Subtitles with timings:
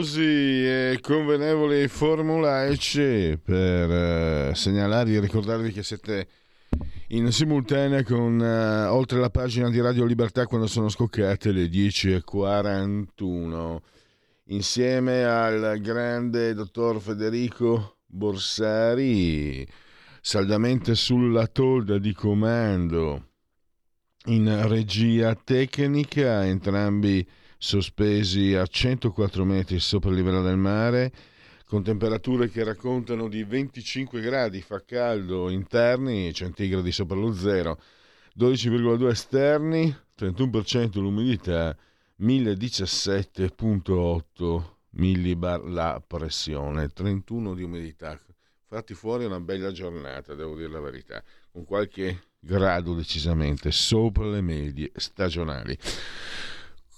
[0.00, 6.26] Applausi e convenevoli formulaici per eh, segnalarvi e ricordarvi che siete
[7.08, 13.76] in simultanea con eh, oltre la pagina di Radio Libertà quando sono scoccate le 10.41
[14.44, 19.68] insieme al grande dottor Federico Borsari
[20.22, 23.26] saldamente sulla tolda di comando
[24.28, 27.28] in regia tecnica entrambi
[27.62, 31.12] sospesi a 104 metri sopra il livello del mare,
[31.66, 37.78] con temperature che raccontano di 25 gradi, fa caldo interni, centigradi sopra lo zero,
[38.38, 41.76] 12,2 esterni, 31% l'umidità,
[42.18, 48.18] 1017,8 millibar la pressione, 31 di umidità.
[48.66, 51.22] Fatti fuori una bella giornata, devo dire la verità,
[51.52, 55.76] con qualche grado decisamente sopra le medie stagionali.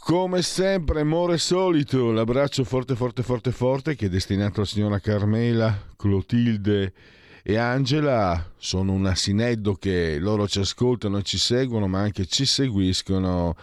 [0.05, 5.81] Come sempre, amore solito, l'abbraccio forte, forte, forte, forte che è destinato alla signora Carmela,
[5.97, 6.93] Clotilde
[7.41, 8.51] e Angela.
[8.57, 13.55] Sono un asineddo che loro ci ascoltano e ci seguono, ma anche ci seguiscono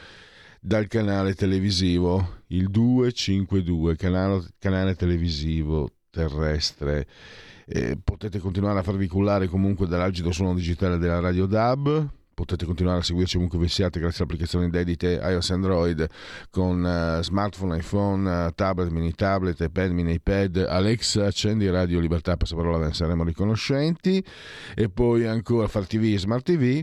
[0.62, 7.06] dal canale televisivo, il 252, canale, canale televisivo terrestre.
[7.66, 13.00] Eh, potete continuare a farvi cullare comunque dall'agito suono digitale della Radio DAB potete continuare
[13.00, 16.08] a seguirci ovunque vi siate grazie all'applicazione dedite iOS e Android
[16.50, 22.38] con uh, smartphone, iPhone, uh, tablet, mini tablet, iPad, mini iPad, Alexa, accendi Radio Libertà,
[22.38, 24.24] passaparola, ve ne saremo riconoscenti.
[24.74, 26.82] E poi ancora Far TV, Smart TV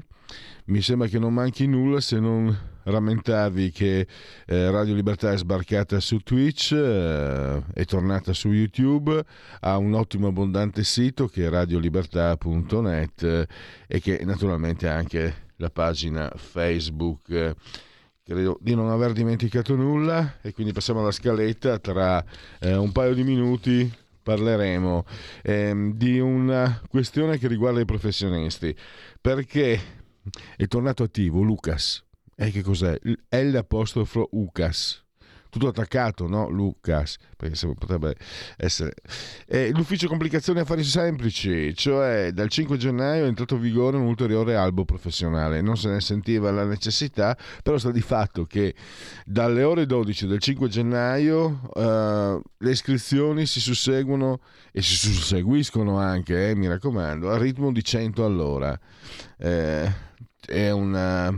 [0.66, 4.06] mi sembra che non manchi nulla se non rammentarvi che
[4.46, 9.24] eh, Radio Libertà è sbarcata su Twitch, eh, è tornata su YouTube,
[9.60, 13.46] ha un ottimo abbondante sito che è radiolibertà.net eh,
[13.86, 17.54] e che naturalmente ha anche la pagina Facebook.
[18.22, 21.78] Credo di non aver dimenticato nulla e quindi passiamo alla scaletta.
[21.78, 22.24] Tra
[22.60, 25.04] eh, un paio di minuti parleremo
[25.42, 28.74] eh, di una questione che riguarda i professionisti.
[29.20, 29.80] Perché
[30.56, 32.04] è tornato attivo Lucas.
[32.34, 32.98] E che cos'è?
[33.02, 35.05] L apostrofo Ucas
[35.58, 36.48] tutto attaccato, no?
[36.48, 38.14] Lucas, perché potrebbe
[38.56, 38.94] essere...
[39.46, 44.54] Eh, l'ufficio complicazioni affari semplici, cioè dal 5 gennaio è entrato in vigore un ulteriore
[44.54, 48.74] albo professionale, non se ne sentiva la necessità, però sta di fatto che
[49.24, 54.40] dalle ore 12 del 5 gennaio eh, le iscrizioni si susseguono
[54.72, 58.78] e si susseguiscono anche, eh, mi raccomando, al ritmo di 100 all'ora.
[59.38, 59.90] Eh,
[60.46, 61.34] è, una,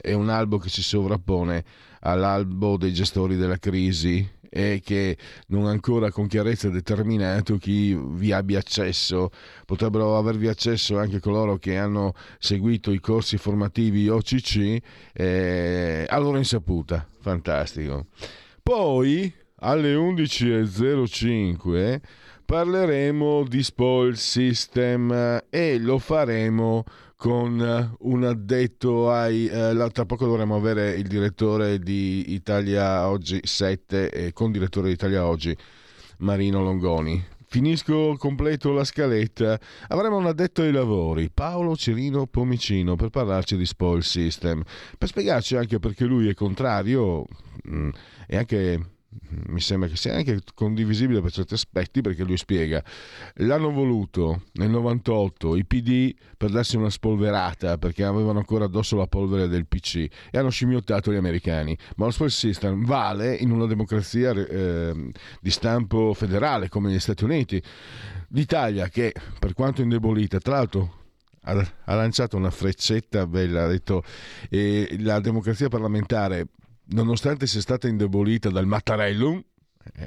[0.00, 1.64] è un albo che si sovrappone
[2.06, 5.18] all'albo dei gestori della crisi e che
[5.48, 9.30] non ancora con chiarezza determinato chi vi abbia accesso.
[9.66, 14.78] Potrebbero avervi accesso anche coloro che hanno seguito i corsi formativi OCC
[15.12, 17.06] eh, a loro insaputa.
[17.20, 18.06] Fantastico.
[18.62, 22.00] Poi alle 11.05
[22.46, 26.84] parleremo di spoil system e lo faremo
[27.26, 29.48] con eh, un addetto ai...
[29.48, 34.92] Eh, tra poco dovremo avere il direttore di Italia Oggi 7 e con direttore di
[34.92, 35.56] Italia Oggi
[36.18, 37.20] Marino Longoni.
[37.48, 39.58] Finisco completo la scaletta.
[39.88, 44.62] Avremo un addetto ai lavori, Paolo Cirino Pomicino, per parlarci di spoil system,
[44.96, 47.24] per spiegarci anche perché lui è contrario
[47.64, 47.88] mh, mm,
[48.28, 48.95] e anche
[49.46, 52.82] mi sembra che sia anche condivisibile per certi aspetti perché lui spiega
[53.36, 59.06] l'hanno voluto nel 98 i PD per darsi una spolverata perché avevano ancora addosso la
[59.06, 61.76] polvere del PC e hanno scimmiottato gli americani.
[61.96, 65.10] Ma lo spoil system vale in una democrazia eh,
[65.40, 67.62] di stampo federale come gli Stati Uniti.
[68.30, 71.04] l'Italia che per quanto indebolita tra l'altro
[71.42, 74.02] ha, lanciato una freccetta bella ha detto
[74.50, 76.48] eh, la democrazia parlamentare
[76.88, 79.42] nonostante sia stata indebolita dal Mattarellum,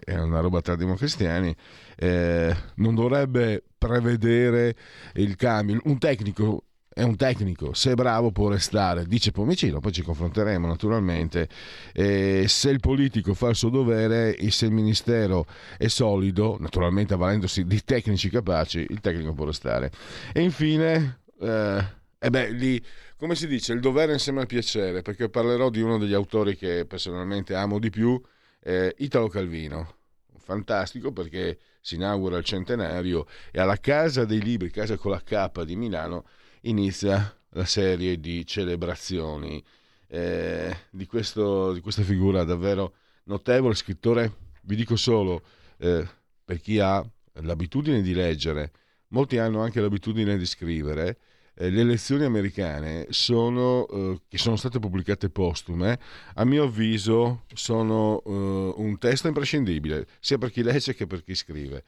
[0.04, 1.56] è una roba tra democristiani,
[1.96, 4.76] eh, non dovrebbe prevedere
[5.14, 5.80] il cambio.
[5.86, 6.66] Un tecnico
[7.00, 11.48] è un tecnico, se è bravo può restare, dice Pomicino, poi ci confronteremo naturalmente,
[11.94, 15.46] eh, se il politico fa il suo dovere e se il ministero
[15.78, 19.92] è solido, naturalmente avvalendosi di tecnici capaci, il tecnico può restare.
[20.34, 21.86] E infine, eh,
[22.20, 22.84] eh beh, lì,
[23.19, 26.86] come si dice, il dovere insieme al piacere, perché parlerò di uno degli autori che
[26.86, 28.19] personalmente amo di più,
[28.62, 29.95] eh, Italo Calvino.
[30.38, 35.63] Fantastico perché si inaugura il centenario e alla Casa dei Libri, Casa con la K
[35.63, 36.27] di Milano,
[36.62, 39.62] inizia la serie di celebrazioni
[40.07, 42.94] eh, di, questo, di, questa figura davvero
[43.25, 44.31] notevole, scrittore,
[44.62, 45.44] vi dico solo,
[45.80, 46.07] eh,
[46.45, 48.72] per chi ha l'abitudine di leggere,
[49.10, 51.18] molti hanno anche l'abitudine di scrivere,
[51.60, 56.00] eh, le elezioni americane sono, eh, che sono state pubblicate postume,
[56.36, 61.36] a mio avviso sono eh, un testo imprescindibile, sia per chi legge che per chi
[61.36, 61.84] scrive.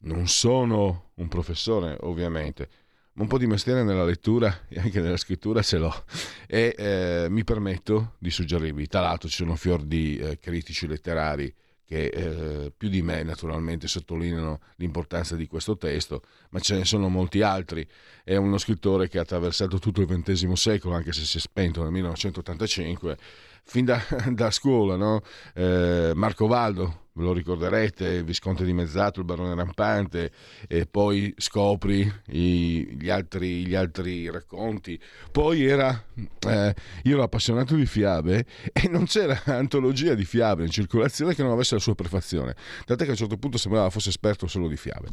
[0.00, 2.68] Non sono un professore, ovviamente,
[3.14, 6.04] ma un po' di mestiere nella lettura e anche nella scrittura ce l'ho
[6.46, 8.86] e eh, mi permetto di suggerirvi.
[8.86, 11.52] Tra l'altro ci sono fior di eh, critici letterari
[11.88, 16.20] che eh, più di me naturalmente sottolineano l'importanza di questo testo,
[16.50, 17.88] ma ce ne sono molti altri.
[18.22, 21.82] È uno scrittore che ha attraversato tutto il XX secolo, anche se si è spento
[21.82, 23.16] nel 1985,
[23.64, 23.98] fin da,
[24.30, 25.22] da scuola, no?
[25.54, 30.30] eh, Marco Valdo, ve lo ricorderete, il Visconte di Mezzato, il Barone Rampante,
[30.68, 34.98] e poi scopri i, gli, altri, gli, altri, racconti.
[35.32, 36.04] Poi era,
[36.46, 41.42] eh, io ero appassionato di fiabe e non c'era antologia di fiabe in circolazione che
[41.42, 42.54] non avesse la sua prefazione,
[42.86, 45.08] tant'è che a un certo punto sembrava fosse esperto solo di fiabe.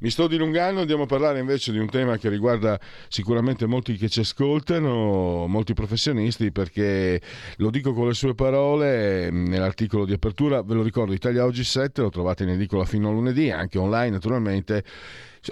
[0.00, 4.08] Mi sto dilungando, andiamo a parlare invece di un tema che riguarda sicuramente molti che
[4.08, 7.20] ci ascoltano, molti professionisti, perché
[7.56, 12.00] lo dico con le sue parole nell'articolo di apertura, ve lo ricordo, Italia oggi 7,
[12.00, 14.84] lo trovate in edicola fino a lunedì, anche online naturalmente.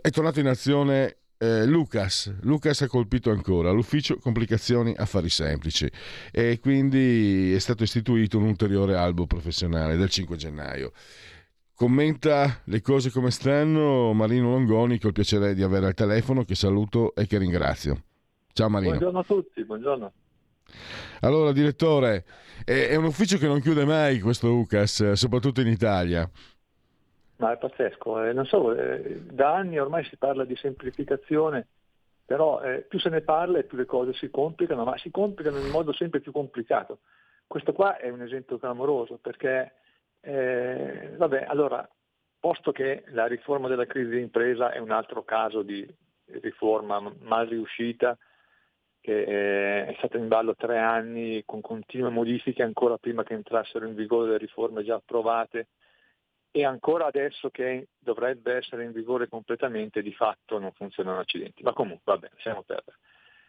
[0.00, 2.32] È tornato in azione eh, Lucas.
[2.42, 5.90] Lucas ha colpito ancora l'ufficio complicazioni affari semplici
[6.30, 10.92] e quindi è stato istituito un ulteriore albo professionale del 5 gennaio.
[11.74, 16.44] Commenta le cose come stanno Marino Longoni, che ho il piacere di avere al telefono,
[16.44, 18.02] che saluto e che ringrazio.
[18.52, 18.90] Ciao Marino.
[18.90, 20.12] Buongiorno a tutti, buongiorno.
[21.20, 22.24] Allora, direttore,
[22.64, 26.28] è, un ufficio che non chiude mai questo UCAS, soprattutto in Italia.
[27.36, 31.66] Ma è pazzesco, eh, non so, eh, da anni ormai si parla di semplificazione,
[32.24, 35.58] però eh, più se ne parla e più le cose si complicano, ma si complicano
[35.58, 36.98] in modo sempre più complicato.
[37.46, 39.72] Questo qua è un esempio clamoroso perché,
[40.20, 41.88] eh, vabbè, allora,
[42.40, 45.86] posto che la riforma della crisi di impresa è un altro caso di
[46.40, 48.18] riforma mal riuscita,
[49.00, 53.86] che eh, è stata in ballo tre anni con continue modifiche ancora prima che entrassero
[53.86, 55.68] in vigore le riforme già approvate
[56.50, 61.62] e ancora adesso che dovrebbe essere in vigore completamente di fatto non funzionano accidenti.
[61.62, 62.98] Ma comunque va bene, siamo perdere.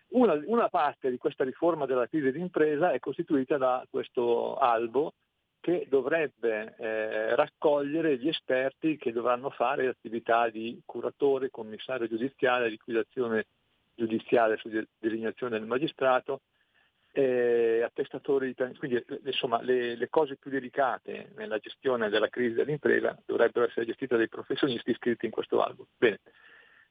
[0.09, 5.13] Una, una, parte di questa riforma della crisi d'impresa è costituita da questo albo
[5.59, 13.45] che dovrebbe eh, raccogliere gli esperti che dovranno fare attività di curatore, commissario giudiziario, liquidazione
[13.99, 16.41] giudiziale su designazione del magistrato,
[17.11, 22.53] eh, attestatori di quindi eh, insomma le, le, cose più delicate nella gestione della crisi
[22.53, 25.87] dell'impresa dovrebbero essere gestite dai professionisti iscritti in questo albo.
[25.97, 26.19] Bene,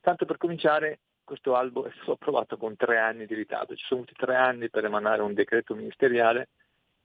[0.00, 4.00] tanto per cominciare questo albo è stato approvato con tre anni di ritardo, ci sono
[4.00, 6.48] voluti tre anni per emanare un decreto ministeriale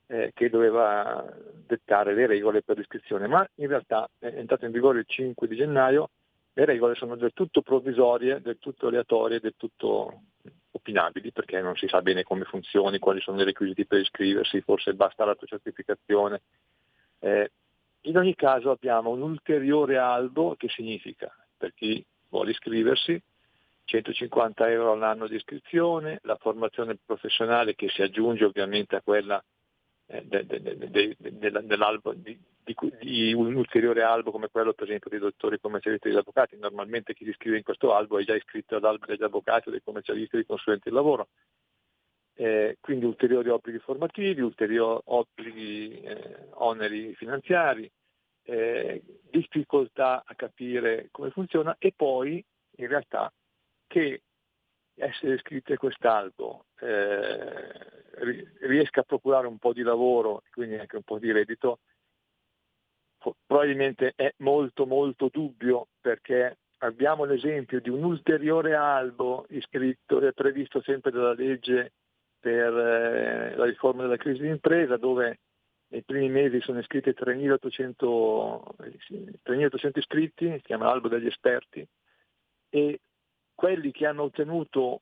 [0.08, 1.26] eh, che doveva
[1.68, 5.56] dettare le regole per l'iscrizione, ma in realtà è entrato in vigore il 5 di
[5.56, 6.10] gennaio
[6.54, 10.22] le regole sono del tutto provvisorie, del tutto aleatorie, del tutto
[10.72, 14.94] opinabili perché non si sa bene come funzioni, quali sono i requisiti per iscriversi, forse
[14.94, 16.42] basta la tua certificazione.
[17.20, 17.52] Eh,
[18.02, 23.20] in ogni caso abbiamo un ulteriore albo che significa per chi vuole iscriversi
[23.86, 29.44] 150 euro all'anno di iscrizione, la formazione professionale che si aggiunge ovviamente a quella
[30.06, 31.16] de,
[31.64, 36.20] dell'albo, di, di, un ulteriore albo come quello per esempio dei dottori commercialisti e degli
[36.20, 36.58] avvocati.
[36.58, 40.36] Normalmente chi si iscrive in questo albo è già iscritto all'albo degli avvocati dei commercialisti
[40.36, 41.30] e dei consulenti del lavoro.
[42.36, 47.90] Eh, quindi ulteriori obblighi formativi, ulteriori obblighi, eh, oneri finanziari,
[48.46, 52.44] eh, difficoltà a capire come funziona e poi
[52.78, 53.32] in realtà
[53.88, 54.24] che
[54.96, 60.98] essere iscritti a quest'albo eh, riesca a procurare un po' di lavoro e quindi anche
[60.98, 61.80] un po' di reddito,
[63.46, 70.82] probabilmente è molto molto dubbio perché abbiamo l'esempio di un ulteriore albo iscritto, è previsto
[70.82, 71.94] sempre dalla legge
[72.40, 75.40] per eh, la riforma della crisi d'impresa dove
[75.88, 78.64] nei primi mesi sono iscritti 3.800,
[79.46, 81.88] 3.800 iscritti, si chiama albo degli esperti,
[82.70, 83.00] e
[83.56, 85.02] quelli che hanno ottenuto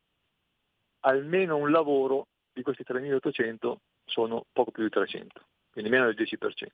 [1.02, 5.42] almeno un lavoro di questi 3.800 sono poco più di 300,
[5.72, 6.68] quindi meno del 10%.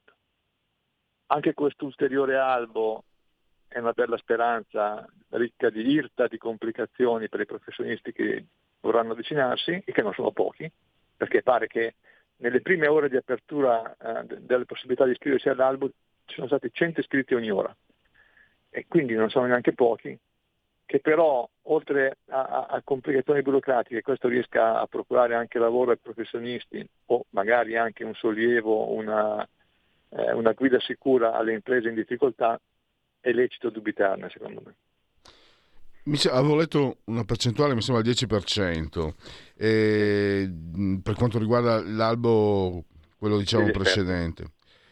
[1.27, 3.03] Anche questo ulteriore albo
[3.67, 8.45] è una bella speranza ricca di irta, di complicazioni per i professionisti che
[8.79, 10.71] vorranno avvicinarsi e che non sono pochi,
[11.15, 11.95] perché pare che
[12.37, 15.89] nelle prime ore di apertura eh, delle possibilità di iscriversi all'albo
[16.25, 17.75] ci sono stati 100 iscritti ogni ora
[18.69, 20.17] e quindi non sono neanche pochi,
[20.87, 26.83] che però oltre a, a, complicazioni burocratiche questo riesca a procurare anche lavoro ai professionisti
[27.07, 29.45] o magari anche un sollievo, una,
[30.09, 32.57] eh, una guida sicura alle imprese in difficoltà,
[33.19, 34.75] è lecito dubitarne secondo me.
[36.03, 39.13] Mi avevo letto una percentuale, mi sembra il 10%,
[39.57, 40.49] e,
[41.03, 42.85] per quanto riguarda l'albo,
[43.17, 43.79] quello diciamo certo.
[43.79, 44.45] precedente.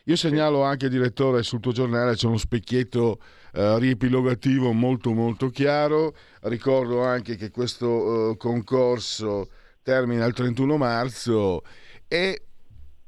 [0.07, 3.19] Io segnalo anche, direttore, sul tuo giornale c'è uno specchietto
[3.53, 6.15] eh, riepilogativo molto molto chiaro.
[6.41, 9.49] Ricordo anche che questo eh, concorso
[9.81, 11.63] termina il 31 marzo
[12.07, 12.43] e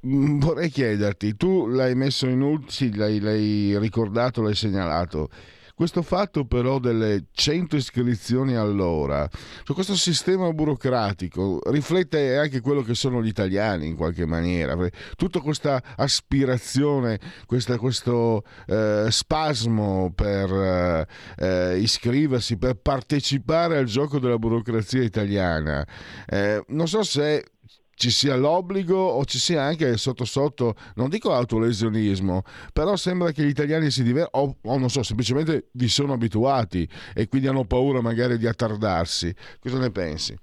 [0.08, 5.30] mm, vorrei chiederti, tu l'hai messo in ultimo, sì, l'hai, l'hai ricordato, l'hai segnalato
[5.78, 9.30] questo fatto però delle 100 iscrizioni all'ora,
[9.64, 14.76] cioè questo sistema burocratico riflette anche quello che sono gli italiani in qualche maniera,
[15.16, 21.06] tutta questa aspirazione, questa, questo eh, spasmo per
[21.38, 25.88] eh, iscriversi, per partecipare al gioco della burocrazia italiana.
[26.26, 27.52] Eh, non so se
[27.98, 33.42] ci sia l'obbligo o ci sia anche sotto sotto, non dico autolesionismo, però sembra che
[33.42, 37.66] gli italiani si divertono, o, o, non so, semplicemente vi sono abituati e quindi hanno
[37.66, 39.34] paura magari di attardarsi.
[39.60, 40.38] Cosa ne pensi?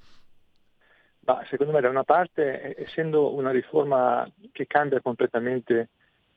[1.27, 5.91] Ma secondo me da una parte, essendo una riforma che cambia completamente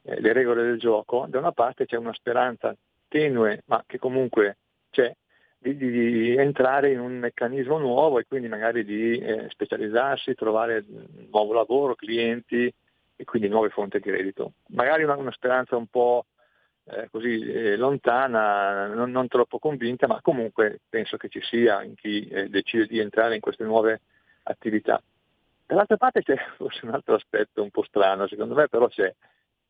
[0.03, 2.75] eh, le regole del gioco, da una parte c'è una speranza
[3.07, 4.57] tenue, ma che comunque
[4.91, 5.13] c'è,
[5.57, 10.85] di, di, entrare in un meccanismo nuovo e quindi magari di eh, specializzarsi, trovare
[11.29, 12.71] nuovo lavoro, clienti
[13.15, 14.53] e quindi nuove fonti di reddito.
[14.67, 16.25] Magari una, una speranza un po'
[16.85, 21.95] eh, così eh, lontana, non, non, troppo convinta, ma comunque penso che ci sia in
[21.95, 24.01] chi eh, decide di entrare in queste nuove
[24.43, 25.01] attività.
[25.65, 29.13] Dall'altra parte c'è forse un altro aspetto un po' strano, secondo me però c'è,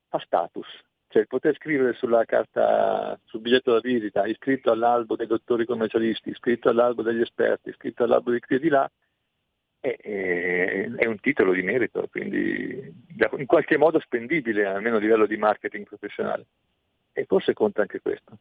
[0.09, 0.67] fa status,
[1.09, 6.69] cioè poter scrivere sulla carta, sul biglietto da visita, iscritto all'albo dei dottori commercialisti, iscritto
[6.69, 8.89] all'albo degli esperti, iscritto all'albo di qui e di là,
[9.79, 12.93] è, è, è, un titolo di merito, quindi
[13.37, 16.45] in qualche modo spendibile, almeno a livello di marketing professionale.
[17.13, 18.37] E forse conta anche questo.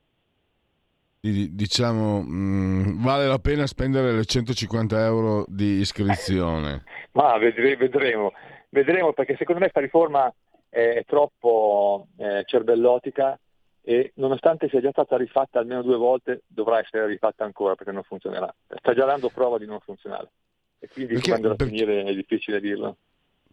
[1.20, 6.84] Diciamo, mh, mm, vale la pena spendere le 150 euro di iscrizione?
[7.12, 8.32] Ma vedremo,
[8.68, 10.32] vedremo perché secondo me questa riforma
[10.76, 13.38] è troppo eh, cervellotica
[13.80, 18.02] e nonostante sia già stata rifatta almeno due volte dovrà essere rifatta ancora perché non
[18.02, 18.54] funzionerà.
[18.66, 20.30] Sta già dando prova di non funzionare
[20.78, 22.96] e quindi perché, quando andrà a finire è difficile dirlo.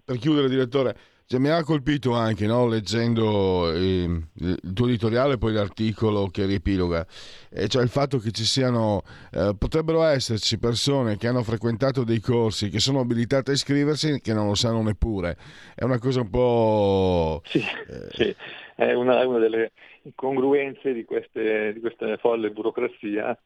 [0.03, 5.37] Per chiudere direttore, cioè, mi ha colpito anche no, leggendo eh, il tuo editoriale e
[5.37, 7.05] poi l'articolo che riepiloga,
[7.49, 12.19] e cioè il fatto che ci siano, eh, potrebbero esserci persone che hanno frequentato dei
[12.19, 15.37] corsi, che sono abilitate a iscriversi, che non lo sanno neppure.
[15.73, 17.41] È una cosa un po'...
[17.45, 18.09] Sì, eh...
[18.11, 18.35] sì.
[18.75, 19.71] è una, una, delle
[20.03, 23.37] incongruenze di, queste, di questa folle burocrazia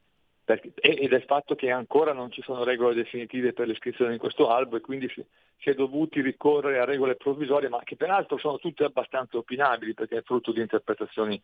[0.55, 4.77] è il fatto che ancora non ci sono regole definitive per l'iscrizione in questo albo
[4.77, 5.23] e quindi si,
[5.57, 10.19] si, è dovuti ricorrere a regole provvisorie, ma che peraltro sono tutte abbastanza opinabili perché
[10.19, 11.41] è frutto di interpretazioni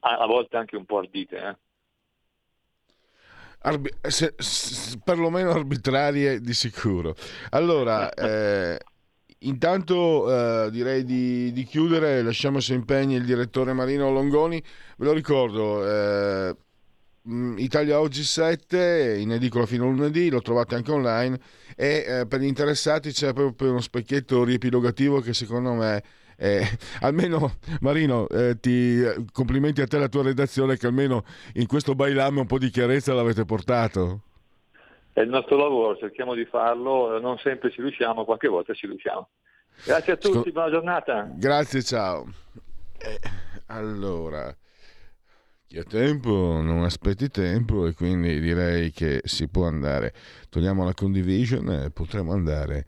[0.00, 1.36] a, a volte anche un po' ardite.
[1.36, 1.56] Eh.
[3.62, 7.16] Arbi- se, se, perlomeno arbitrarie di sicuro.
[7.50, 8.78] Allora, eh,
[9.40, 14.62] intanto eh, direi di, di, chiudere, lasciamo se impegni il direttore Marino Longoni.
[14.98, 16.56] Ve lo ricordo, eh,
[17.56, 21.38] Italia Oggi 7 in edicola fino a lunedì, lo trovate anche online.
[21.76, 26.02] E eh, per gli interessati c'è proprio uno specchietto riepilogativo che secondo me
[26.36, 26.62] eh,
[27.02, 29.02] almeno Marino eh, ti
[29.32, 32.70] complimenti a te e alla tua redazione che almeno in questo bailame un po' di
[32.70, 34.20] chiarezza l'avete portato.
[35.12, 39.28] È il nostro lavoro, cerchiamo di farlo non sempre ci riusciamo, qualche volta ci riusciamo.
[39.84, 41.28] Grazie a tutti, buona giornata.
[41.34, 42.26] Grazie, ciao.
[42.98, 43.18] Eh,
[43.66, 44.54] allora
[45.66, 50.14] chi ha tempo non aspetti tempo e quindi direi che si può andare.
[50.48, 52.86] Togliamo la condivision e potremo andare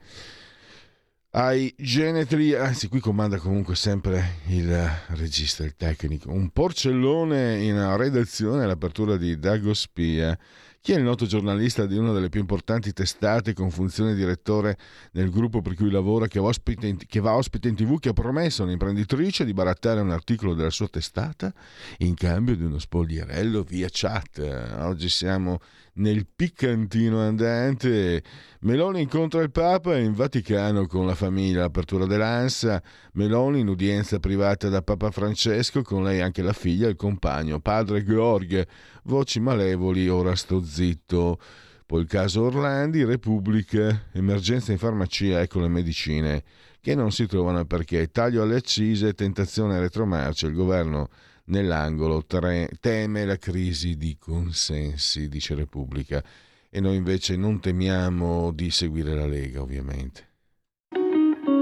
[1.31, 4.75] ai genetri, anzi qui comanda comunque sempre il
[5.09, 10.37] regista, il tecnico, un porcellone in redazione all'apertura di Dago Spia
[10.81, 14.77] chi è il noto giornalista di una delle più importanti testate con funzione direttore
[15.11, 18.61] nel gruppo per cui lavora, che, in, che va ospite in tv, che ha promesso
[18.61, 21.53] a un'imprenditrice di barattare un articolo della sua testata
[21.97, 24.39] in cambio di uno spoglierello via chat?
[24.79, 25.59] Oggi siamo
[25.99, 28.23] nel piccantino andante.
[28.61, 32.81] Meloni incontra il Papa in Vaticano con la famiglia, l'apertura dell'ANSA.
[33.13, 37.59] Meloni in udienza privata da Papa Francesco, con lei anche la figlia e il compagno,
[37.59, 38.65] padre Georg.
[39.03, 41.39] Voci malevoli, ora sto zitto.
[41.85, 46.43] Poi il caso Orlandi, Repubblica, emergenza in farmacia, ecco le medicine
[46.81, 51.09] che non si trovano perché taglio alle accise, tentazione retromarcia, il governo
[51.49, 56.23] nell'angolo tre, teme la crisi di consensi, dice Repubblica,
[56.69, 60.27] e noi invece non temiamo di seguire la Lega, ovviamente.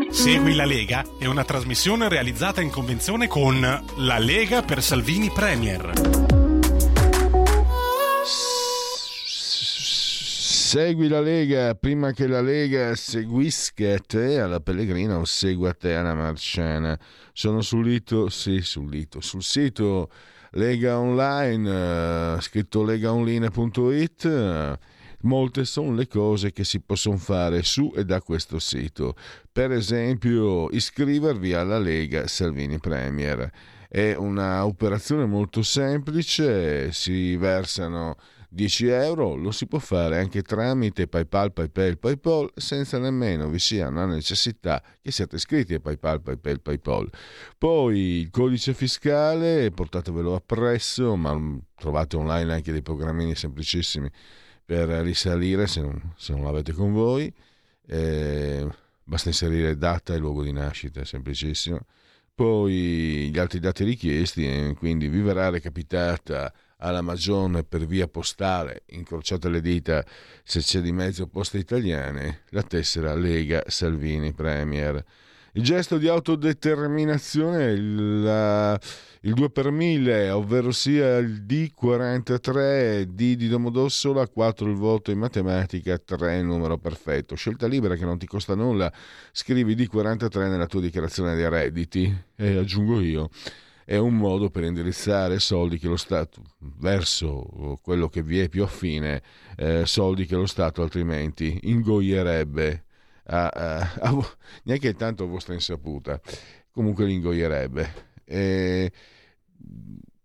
[0.10, 3.60] Segui la Lega è una trasmissione realizzata in convenzione con
[3.98, 6.26] La Lega per Salvini Premier.
[10.68, 16.14] Segui la Lega prima che la Lega seguisca te alla Pellegrina o segua te alla
[16.14, 17.00] Marciana.
[17.32, 20.12] Sono sul lito, sì, sul lito, sul sito
[20.52, 24.24] Lega Online, uh, scritto legaonline.it.
[24.26, 24.78] Uh,
[25.22, 29.16] molte sono le cose che si possono fare su e da questo sito.
[29.50, 33.50] Per esempio, iscrivervi alla Lega Salvini Premier.
[33.88, 38.18] È un'operazione molto semplice, si versano
[38.50, 43.90] 10 euro lo si può fare anche tramite PayPal, PayPal, PayPal senza nemmeno vi sia
[43.90, 47.10] una necessità che siate iscritti a PayPal, PayPal, PayPal.
[47.58, 51.38] Poi il codice fiscale, portatevelo appresso, ma
[51.76, 54.10] trovate online anche dei programmini semplicissimi
[54.64, 57.32] per risalire se non, se non l'avete con voi.
[57.86, 58.68] Eh,
[59.04, 61.86] basta inserire data e luogo di nascita, è semplicissimo.
[62.34, 68.84] Poi gli altri dati richiesti, eh, quindi vi verrà recapitata alla Magione per via postale,
[68.88, 70.06] incrociate le dita
[70.44, 75.04] se c'è di mezzo poste italiane, la tessera Lega Salvini Premier.
[75.54, 78.80] Il gesto di autodeterminazione, il,
[79.22, 85.18] il 2 per 1000, ovvero sia il D43, D di Domodossola, 4 il voto in
[85.18, 87.34] matematica, 3 il numero perfetto.
[87.34, 88.94] Scelta libera che non ti costa nulla,
[89.32, 93.30] scrivi D43 nella tua dichiarazione dei redditi e aggiungo io
[93.90, 98.64] è un modo per indirizzare soldi che lo Stato verso quello che vi è più
[98.64, 99.24] affine,
[99.56, 102.84] eh, soldi che lo Stato altrimenti ingoierebbe
[103.28, 106.20] a, a, a, neanche tanto a vostra insaputa,
[106.70, 107.94] comunque li ingoierebbe.
[108.26, 108.92] E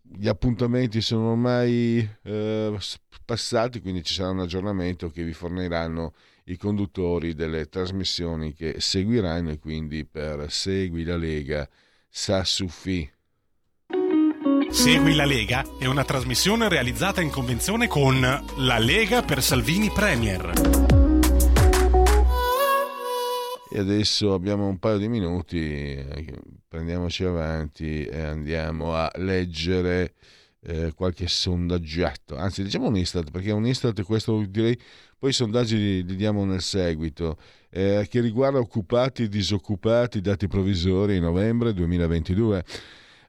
[0.02, 2.78] gli appuntamenti sono ormai eh,
[3.24, 6.14] passati, quindi ci sarà un aggiornamento che vi forniranno
[6.46, 11.68] i conduttori delle trasmissioni che seguiranno e quindi per Segui la Lega
[12.08, 13.08] sa suffi
[14.72, 20.50] Segui la Lega è una trasmissione realizzata in convenzione con La Lega per Salvini Premier.
[23.70, 26.34] E adesso abbiamo un paio di minuti, eh,
[26.66, 30.14] prendiamoci avanti e andiamo a leggere
[30.62, 34.76] eh, qualche sondaggiato, anzi diciamo un Istat, perché un Istat questo direi,
[35.18, 37.36] poi i sondaggi li, li diamo nel seguito,
[37.68, 42.64] eh, che riguarda occupati e disoccupati, dati provvisori novembre 2022.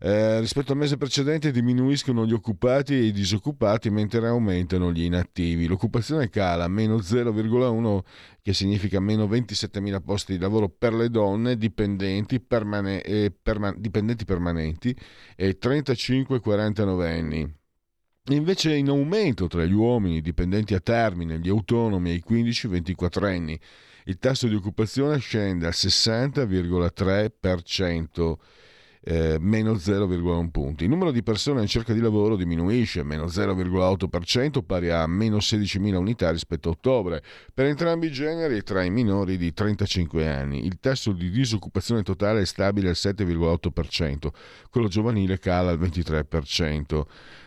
[0.05, 5.65] Eh, rispetto al mese precedente diminuiscono gli occupati e i disoccupati mentre aumentano gli inattivi.
[5.65, 8.03] L'occupazione cala meno 0,1
[8.41, 14.25] che significa meno 27.000 posti di lavoro per le donne dipendenti, permane- eh, perma- dipendenti
[14.25, 14.93] permanenti
[15.37, 17.49] e 35-49 anni.
[18.31, 23.57] Invece in aumento tra gli uomini dipendenti a termine, gli autonomi e i 15-24 anni.
[24.03, 28.35] Il tasso di occupazione scende al 60,3%
[29.03, 30.83] eh, meno 0,1 punti.
[30.85, 35.95] Il numero di persone in cerca di lavoro diminuisce, meno 0,8%, pari a meno 16.000
[35.95, 37.21] unità rispetto a ottobre,
[37.53, 40.65] per entrambi i generi tra i minori di 35 anni.
[40.65, 44.27] Il tasso di disoccupazione totale è stabile al 7,8%,
[44.69, 47.05] quello giovanile cala al 23%.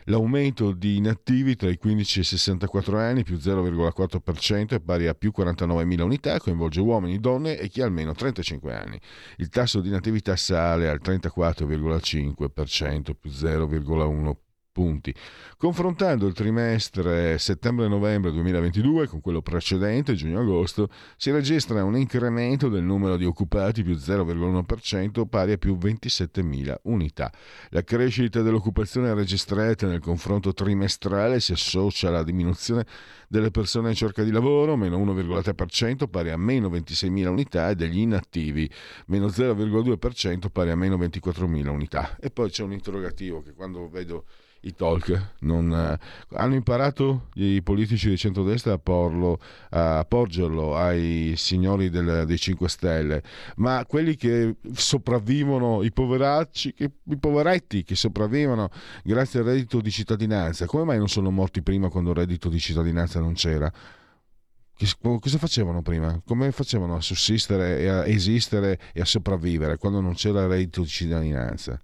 [0.09, 5.15] L'aumento di inattivi tra i 15 e i 64 anni, più 0,4%, è pari a
[5.15, 9.01] più 49.000 unità, coinvolge uomini, donne e chi ha almeno 35 anni.
[9.39, 14.37] Il tasso di inattività sale al 34,5%, più 0,1%
[14.77, 15.15] punti.
[15.57, 23.17] Confrontando il trimestre settembre-novembre 2022 con quello precedente, giugno-agosto, si registra un incremento del numero
[23.17, 27.33] di occupati più 0,1% pari a più 27.000 unità.
[27.71, 32.85] La crescita dell'occupazione registrata nel confronto trimestrale si associa alla diminuzione
[33.29, 38.01] delle persone in cerca di lavoro, meno 1,3% pari a meno 26.000 unità, e degli
[38.01, 38.71] inattivi,
[39.07, 42.15] meno 0,2% pari a meno 24.000 unità.
[42.21, 44.27] E poi c'è un interrogativo che quando vedo
[44.67, 45.35] i talk.
[45.41, 45.99] Non, eh,
[46.37, 49.39] hanno imparato i politici di centrodestra a, porlo,
[49.71, 53.23] a porgerlo ai signori del, dei 5 Stelle,
[53.57, 58.71] ma quelli che sopravvivono, i poveracci, che, i poveretti che sopravvivono
[59.05, 62.59] grazie al reddito di cittadinanza, come mai non sono morti prima quando il reddito di
[62.59, 63.73] cittadinanza non c'era?
[65.01, 66.21] Cosa facevano prima?
[66.27, 70.89] Come facevano a sussistere a esistere e a sopravvivere quando non c'era il reddito di
[70.89, 71.81] cittadinanza?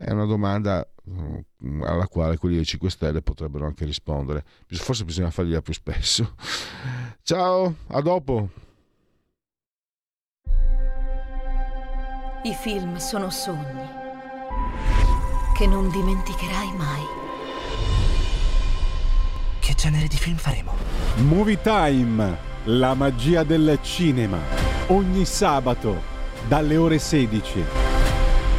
[0.00, 4.44] È una domanda mm, alla quale quelli dei 5 Stelle potrebbero anche rispondere.
[4.68, 6.34] Forse bisogna fargliela più spesso.
[7.22, 8.48] Ciao, a dopo.
[12.44, 13.86] I film sono sogni
[15.56, 17.02] che non dimenticherai mai.
[19.58, 20.74] Che genere di film faremo?
[21.16, 24.38] Movie Time, la magia del cinema.
[24.86, 26.00] Ogni sabato,
[26.46, 27.87] dalle ore 16.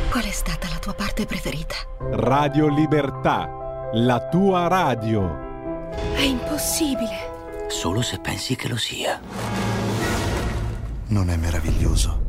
[0.09, 1.75] Qual è stata la tua parte preferita?
[1.99, 5.91] Radio Libertà, la tua radio.
[6.15, 7.67] È impossibile.
[7.67, 9.21] Solo se pensi che lo sia.
[11.09, 12.25] Non è meraviglioso?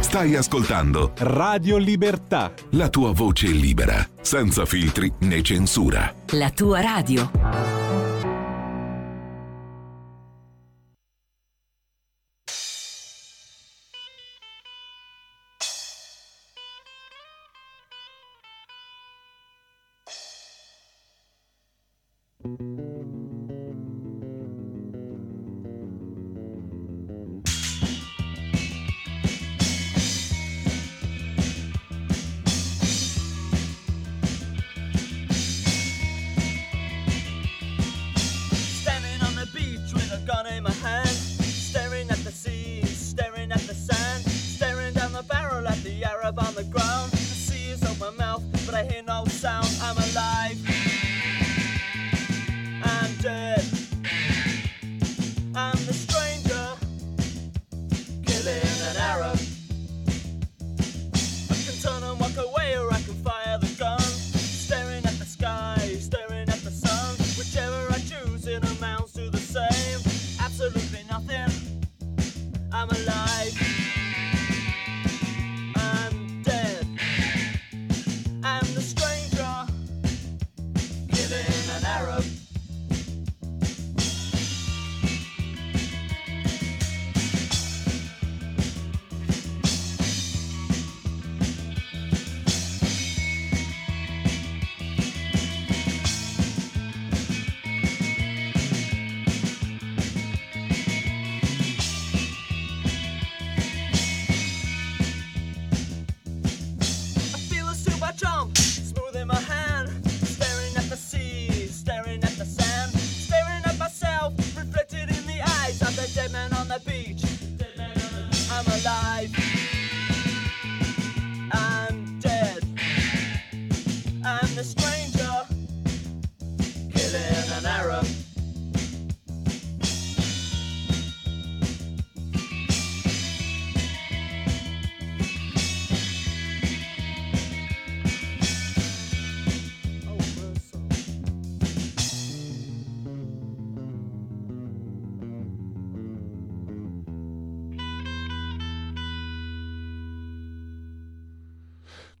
[0.00, 2.54] Stai ascoltando Radio Libertà.
[2.70, 6.14] La tua voce libera, senza filtri né censura.
[6.28, 7.87] La tua radio.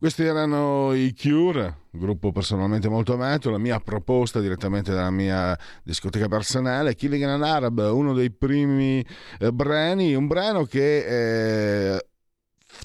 [0.08, 6.28] Questi erano i Cure, gruppo personalmente molto amato, la mia proposta direttamente dalla mia discoteca
[6.28, 9.04] personale, Killing an Arab, uno dei primi
[9.38, 12.06] eh, brani, un brano che eh,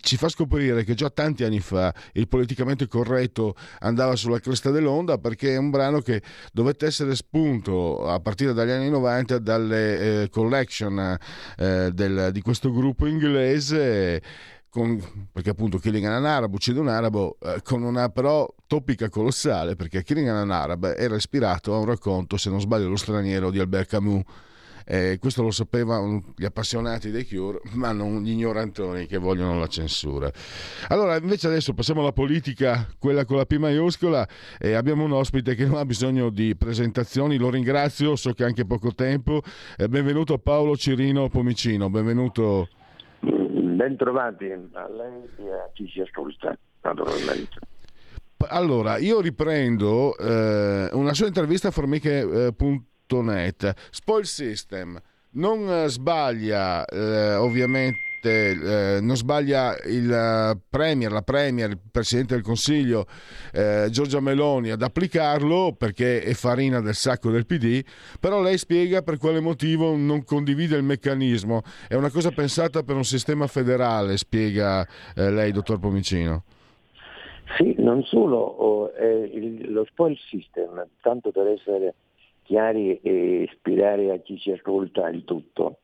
[0.01, 5.17] ci fa scoprire che già tanti anni fa il politicamente corretto andava sulla cresta dell'onda
[5.17, 10.29] perché è un brano che dovette essere spunto a partire dagli anni 90 dalle eh,
[10.29, 11.17] collection
[11.57, 14.21] eh, del- di questo gruppo inglese
[14.73, 19.75] con- perché appunto Killing an Arab uccide un arabo eh, con una però topica colossale
[19.75, 23.59] perché Killing an Arab era ispirato a un racconto se non sbaglio lo straniero di
[23.59, 24.23] Albert Camus
[24.85, 29.67] eh, questo lo sapevano gli appassionati dei Cure, ma non gli ignorantoni che vogliono la
[29.67, 30.29] censura.
[30.89, 34.27] Allora, invece adesso passiamo alla politica, quella con la P maiuscola,
[34.59, 38.65] e abbiamo un ospite che non ha bisogno di presentazioni, lo ringrazio, so che anche
[38.65, 39.41] poco tempo.
[39.77, 42.67] Eh, benvenuto Paolo Cirino Pomicino, benvenuto.
[43.83, 47.59] Bentrovati a lei e a chi ci ascolta, naturalmente.
[48.47, 53.73] Allora, io riprendo eh, una sua intervista a formiche.net.
[53.91, 54.97] Spoil System
[55.31, 61.79] non eh, sbaglia eh, ovviamente mette, eh, non sbaglia il eh, Premier, la Premier, il
[61.91, 63.05] Presidente del Consiglio
[63.53, 67.83] eh, Giorgia Meloni ad applicarlo perché è farina del sacco del PD,
[68.19, 71.61] però lei spiega per quale motivo non condivide il meccanismo.
[71.87, 76.43] È una cosa pensata per un sistema federale, spiega eh, lei, dottor Pomicino.
[77.57, 81.93] Sì, non solo oh, il, lo spoil system, tanto per essere
[82.43, 85.79] chiari e spiegare a chi ci ascolta il tutto,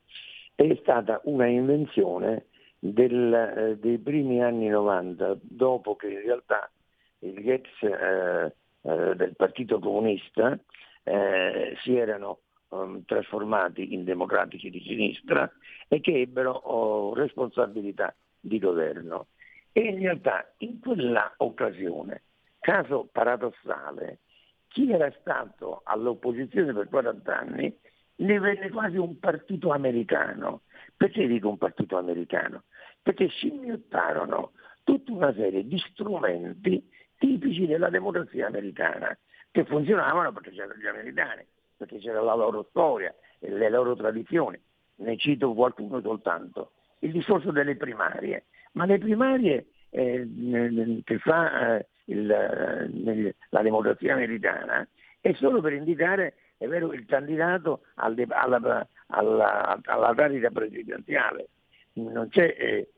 [0.67, 2.47] è stata una invenzione
[2.79, 6.69] del, eh, dei primi anni 90, dopo che in realtà
[7.17, 10.59] gli ex eh, eh, del Partito Comunista
[11.03, 15.49] eh, si erano um, trasformati in democratici di sinistra
[15.87, 19.27] e che ebbero oh, responsabilità di governo.
[19.71, 22.23] E in realtà in quella occasione,
[22.59, 24.19] caso paradossale,
[24.67, 27.77] chi era stato all'opposizione per 40 anni
[28.19, 30.61] ne venne quasi un partito americano.
[30.95, 32.63] Perché dico un partito americano?
[33.01, 34.51] Perché scimmiottarono
[34.83, 39.17] tutta una serie di strumenti tipici della democrazia americana,
[39.51, 41.45] che funzionavano perché c'erano gli americani,
[41.77, 44.59] perché c'era la loro storia e le loro tradizioni.
[44.95, 46.71] Ne cito qualcuno soltanto.
[46.99, 48.45] Il discorso delle primarie.
[48.73, 54.87] Ma le primarie eh, che fa eh, il, la democrazia americana
[55.21, 61.47] è solo per indicare è vero, il candidato al, alla, alla, alla carica presidenziale.
[61.93, 62.89] Non c'è eh,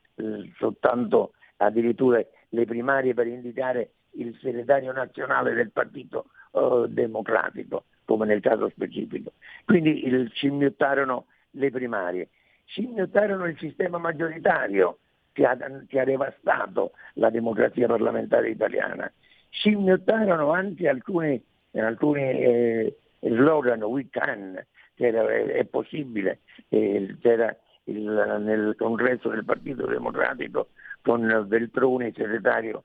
[0.58, 8.42] soltanto addirittura le primarie per indicare il segretario nazionale del Partito eh, Democratico, come nel
[8.42, 9.34] caso specifico.
[9.64, 12.30] Quindi il, scimmiottarono le primarie,
[12.66, 14.98] scimmiottarono il sistema maggioritario,
[15.34, 15.56] che ha,
[15.88, 19.10] che ha devastato la democrazia parlamentare italiana.
[19.50, 21.42] Scimmiottarono anche alcuni,
[21.74, 24.64] alcuni eh, slogan, we can,
[24.96, 27.56] che era, è possibile, eh, c'era
[27.86, 30.70] il, nel congresso del Partito Democratico
[31.02, 32.84] con Veltroni, segretario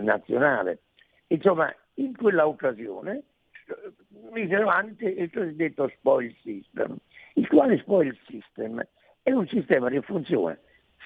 [0.00, 0.80] nazionale.
[1.28, 3.22] Insomma, in quella occasione
[4.30, 6.96] misero anche il cosiddetto spoil system,
[7.34, 8.82] il quale spoil system?
[9.22, 10.56] È un sistema che funziona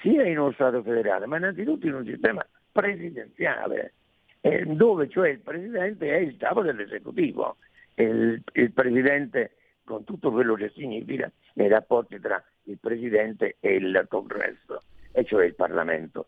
[0.01, 3.93] sia in uno Stato federale, ma innanzitutto in un sistema presidenziale,
[4.41, 7.57] eh, dove cioè il Presidente è il capo dell'esecutivo,
[7.95, 14.05] il, il Presidente con tutto quello che significa nei rapporti tra il Presidente e il
[14.09, 16.27] Congresso, e cioè il Parlamento.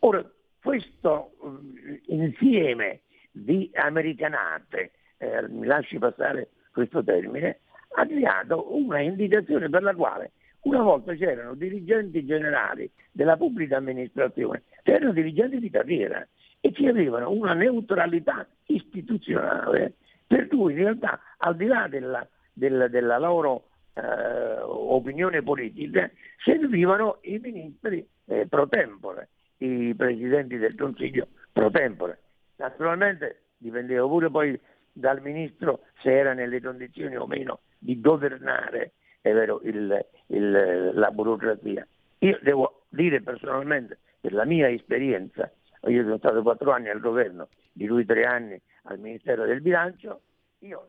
[0.00, 0.24] Ora,
[0.62, 1.58] questo uh,
[2.06, 7.60] insieme di americanate, eh, mi lasci passare questo termine,
[7.94, 14.64] ha creato una indicazione per la quale una volta c'erano dirigenti generali della pubblica amministrazione,
[14.82, 16.26] che erano dirigenti di carriera
[16.60, 19.94] e che avevano una neutralità istituzionale,
[20.30, 23.64] per cui in realtà al di là della, della, della loro
[23.94, 26.08] eh, opinione politica
[26.44, 32.20] servivano i ministri eh, pro tempore, i presidenti del Consiglio pro tempore.
[32.58, 34.56] Naturalmente dipendeva pure poi
[34.92, 41.10] dal ministro se era nelle condizioni o meno di governare è vero, il, il, la
[41.10, 41.84] burocrazia.
[42.18, 45.50] Io devo dire personalmente, per la mia esperienza,
[45.88, 50.20] io sono stato quattro anni al governo, di lui tre anni al Ministero del Bilancio,
[50.60, 50.86] io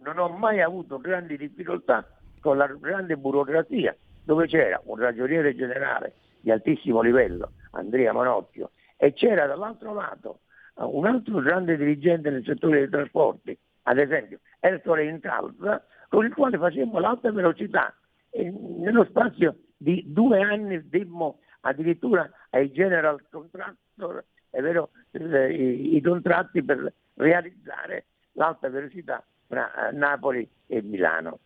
[0.00, 2.06] non ho mai avuto grandi difficoltà
[2.40, 9.12] con la grande burocrazia, dove c'era un ragioniere generale di altissimo livello, Andrea Manocchio, e
[9.12, 10.40] c'era dall'altro lato
[10.74, 16.56] un altro grande dirigente nel settore dei trasporti, ad esempio Ertole Incalza, con il quale
[16.56, 17.92] facemmo l'alta velocità.
[18.30, 26.62] E nello spazio di due anni dimmo addirittura ai general contractor vero, i, i contratti
[26.62, 31.40] per realizzare l'alta velocità tra eh, Napoli e Milano.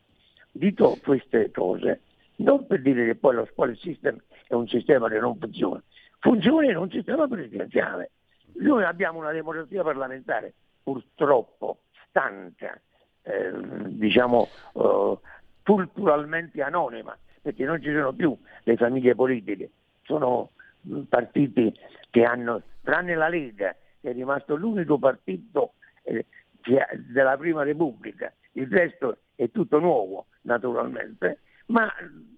[0.50, 2.00] Dito queste cose,
[2.36, 5.82] non per dire che poi lo spoil system è un sistema che non funziona,
[6.18, 8.10] funziona in un sistema presidenziale.
[8.54, 12.78] Noi abbiamo una democrazia parlamentare purtroppo stanca,
[13.22, 13.52] eh,
[13.86, 15.18] diciamo eh,
[15.62, 19.70] culturalmente anonima, perché non ci sono più le famiglie politiche,
[20.02, 20.50] sono
[20.86, 21.72] mm, partiti
[22.10, 26.26] che hanno, tranne la Lega, che è rimasto l'unico partito eh,
[27.12, 31.88] della Prima Repubblica, il resto è tutto nuovo naturalmente, ma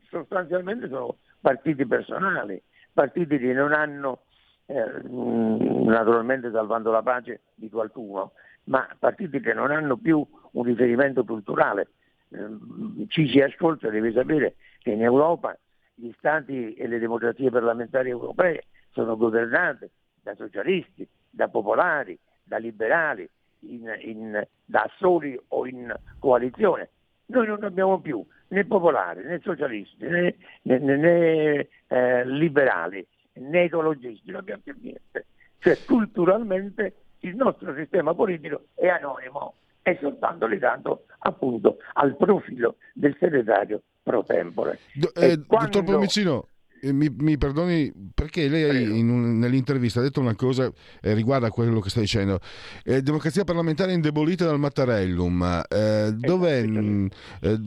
[0.09, 4.25] sostanzialmente sono partiti personali, partiti che non hanno,
[4.67, 8.33] eh, naturalmente salvando la pace di qualcuno,
[8.65, 11.89] ma partiti che non hanno più un riferimento culturale.
[12.29, 15.57] Eh, chi si ascolta deve sapere che in Europa
[15.95, 19.91] gli stati e le democrazie parlamentari europee sono governate
[20.23, 23.29] da socialisti, da popolari, da liberali,
[23.61, 26.91] in, in, da soli o in coalizione.
[27.27, 34.31] Noi non abbiamo più né popolari, né socialisti, né, né, né, eh, liberali, né ecologisti,
[34.31, 35.27] non abbiamo più niente.
[35.59, 43.17] Cioè culturalmente il nostro sistema politico è anonimo, è soltanto legato appunto al profilo del
[43.19, 44.79] segretario pro tempore.
[44.95, 46.49] Do- eh, quando- Dottor Pomicino,
[46.93, 50.71] mi, mi perdoni perché lei un- nell'intervista ha detto una cosa
[51.03, 52.39] eh, riguardo a quello che sta dicendo.
[52.85, 55.63] Eh, democrazia parlamentare indebolita dal Mattarellum.
[55.69, 57.09] Eh, dov'è, mh,
[57.41, 57.61] eh,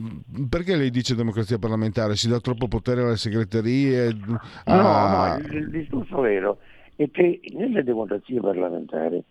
[0.50, 2.16] perché lei dice democrazia parlamentare?
[2.16, 4.14] Si dà troppo potere alle segreterie?
[4.14, 6.60] No, a- no, il, il discorso vero
[6.96, 9.24] è che nelle democrazie parlamentari,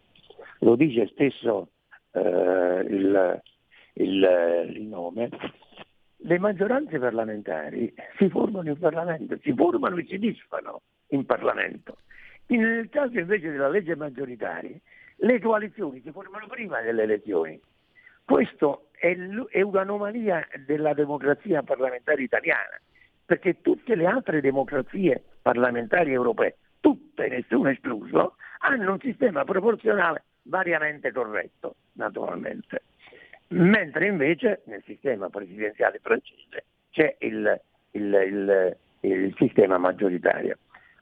[0.61, 1.71] lo dice stesso
[2.13, 3.43] eh, il,
[3.95, 5.29] il- il nome,
[6.27, 11.99] le maggioranze parlamentari si formano in Parlamento, si formano e si disfano in Parlamento.
[12.47, 14.77] Nel caso invece della legge maggioritaria,
[15.19, 17.61] le coalizioni si formano prima delle elezioni.
[18.25, 22.81] Questo è, è un'anomalia della democrazia parlamentare italiana,
[23.25, 31.13] perché tutte le altre democrazie parlamentari europee, tutte, nessuno escluso, hanno un sistema proporzionale variamente
[31.13, 32.83] corretto, naturalmente.
[33.49, 37.61] Mentre invece nel sistema presidenziale francese c'è il,
[37.93, 40.59] il- il- il sistema maggioritario.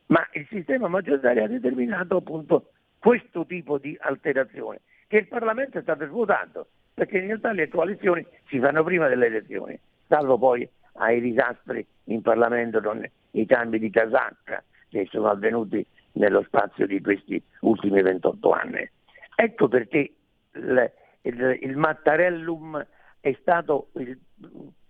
[0.06, 5.82] Ma il sistema maggioritario ha determinato appunto questo tipo di alterazione, che il Parlamento è
[5.82, 11.20] stato svuotato, perché in realtà le coalizioni si fanno prima delle elezioni, salvo poi ai
[11.20, 17.42] disastri in Parlamento con i cambi di casacca che sono avvenuti nello spazio di questi
[17.60, 18.88] ultimi 28 anni.
[19.34, 20.12] Ecco perché
[20.52, 20.92] il,
[21.24, 22.84] il- il Mattarellum
[23.20, 24.18] è stato il-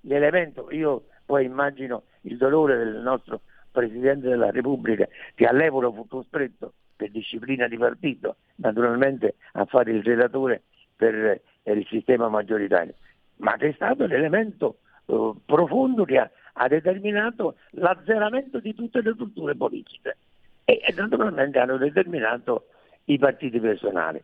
[0.00, 6.74] l'elemento, io poi immagino il dolore del nostro Presidente della Repubblica che all'epoca fu costretto
[6.94, 10.62] per disciplina di partito naturalmente a fare il relatore
[10.94, 12.94] per eh, il sistema maggioritario,
[13.38, 19.12] ma che è stato l'elemento eh, profondo che ha, ha determinato l'azzeramento di tutte le
[19.14, 20.16] strutture politiche
[20.64, 22.66] e, e naturalmente hanno determinato
[23.06, 24.22] i partiti personali.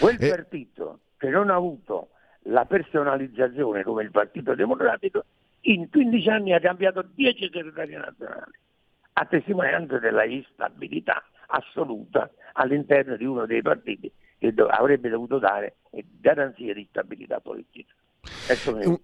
[0.00, 2.10] Quel E- partito che non ha avuto
[2.44, 5.24] la personalizzazione come il Partito Democratico,
[5.62, 8.52] in 15 anni ha cambiato 10 segretari nazionali,
[9.14, 16.04] a testimonianza della instabilità assoluta all'interno di uno dei partiti che avrebbe dovuto dare eh,
[16.20, 17.92] garanzie di stabilità politica.
[18.48, 19.00] Ecco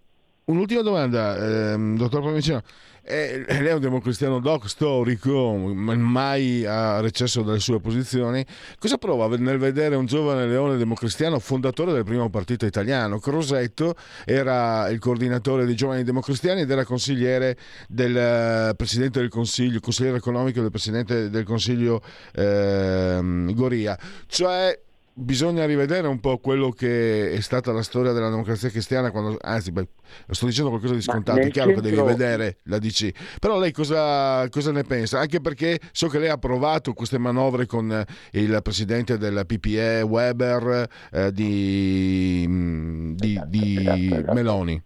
[0.52, 2.62] Un'ultima domanda, ehm, dottor Provenzino.
[3.04, 8.44] Eh, lei è un democristiano doc storico, ma mai ha recesso dalle sue posizioni.
[8.78, 13.18] Cosa prova nel vedere un giovane leone democristiano fondatore del primo partito italiano?
[13.18, 13.94] Crosetto
[14.26, 17.56] era il coordinatore dei giovani democristiani ed era consigliere
[17.88, 22.02] del eh, presidente del consiglio, consigliere economico del presidente del consiglio
[22.34, 23.98] ehm, Goria.
[24.26, 24.78] Cioè
[25.14, 29.70] bisogna rivedere un po' quello che è stata la storia della democrazia cristiana, quando, anzi,
[29.72, 29.86] beh,
[30.30, 33.72] sto dicendo qualcosa di scontato, è chiaro che centro- devi vedere la DC, però lei
[33.72, 35.18] cosa, cosa ne pensa?
[35.20, 40.02] Anche perché so che lei ha provato queste manovre con eh, il presidente del PPE,
[40.02, 44.32] Weber, eh, di, mm, di- di Esatto, esatto.
[44.32, 44.82] Meloni.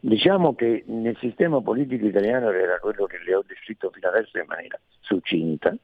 [0.00, 4.38] Diciamo che nel sistema politico italiano, che era quello che le ho descritto fino adesso
[4.38, 5.74] in maniera succinta,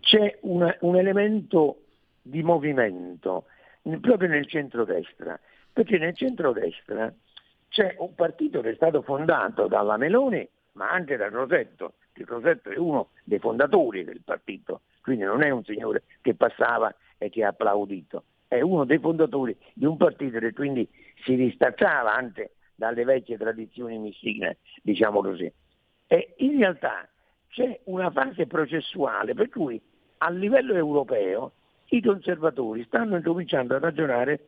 [0.00, 1.81] c'è una- un elemento
[2.22, 3.46] di movimento
[4.00, 5.38] proprio nel centrodestra,
[5.72, 7.12] perché nel centrodestra
[7.68, 12.70] c'è un partito che è stato fondato dalla Meloni, ma anche da Rosetto, che Rosetto
[12.70, 17.44] è uno dei fondatori del partito, quindi non è un signore che passava e che
[17.44, 20.88] ha applaudito, è uno dei fondatori di un partito che quindi
[21.24, 25.50] si distacciava anche dalle vecchie tradizioni missine, diciamo così.
[26.06, 27.08] E in realtà
[27.48, 29.80] c'è una fase processuale per cui
[30.18, 31.52] a livello europeo
[31.92, 34.46] i conservatori stanno incominciando a ragionare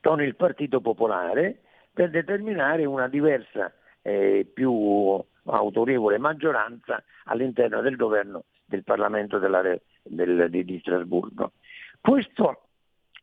[0.00, 1.60] con il Partito Popolare
[1.92, 9.62] per determinare una diversa, eh, più autorevole maggioranza all'interno del governo del Parlamento della
[10.02, 11.52] del- di, di Strasburgo.
[12.00, 12.62] Questo,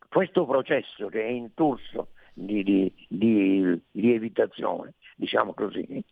[0.07, 6.03] questo processo che è in corso di, di- di lievitazione, diciamo così,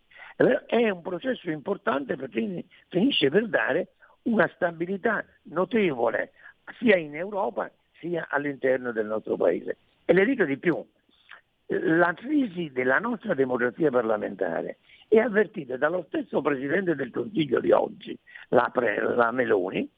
[0.65, 3.89] è un processo importante perché finisce per dare
[4.23, 6.31] una stabilità notevole
[6.79, 9.77] sia in Europa sia all'interno del nostro paese.
[10.05, 10.83] E le dico di più,
[11.67, 18.17] la crisi della nostra democrazia parlamentare è avvertita dallo stesso Presidente del Consiglio di oggi,
[18.49, 19.89] la, Pre- la Meloni,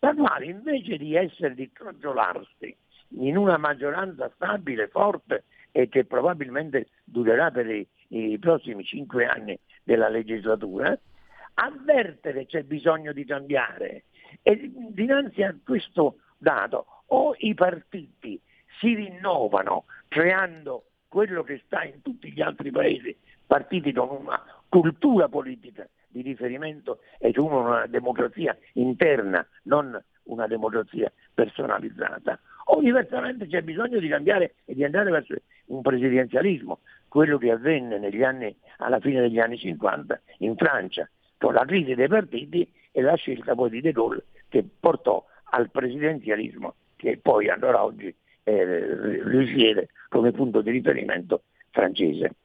[0.00, 2.76] la quale invece di essere di crogiolarsi
[3.10, 9.58] in una maggioranza stabile, forte e che probabilmente durerà per i, i prossimi cinque anni
[9.82, 10.98] della legislatura,
[11.54, 14.04] avverte che c'è bisogno di cambiare
[14.42, 18.40] e dinanzi a questo dato o i partiti
[18.80, 23.16] si rinnovano creando quello che sta in tutti gli altri paesi
[23.46, 31.12] partiti con una cultura politica di riferimento e con una democrazia interna, non una democrazia
[31.32, 32.40] personalizzata.
[32.68, 35.34] O diversamente c'è bisogno di cambiare e di andare verso
[35.66, 41.08] un presidenzialismo, quello che avvenne anni, alla fine degli anni 50 in Francia,
[41.38, 45.70] con la crisi dei partiti e la scelta poi di De Gaulle che portò al
[45.70, 51.42] presidenzialismo che poi ancora oggi eh, risiede come punto di riferimento
[51.72, 52.36] francese.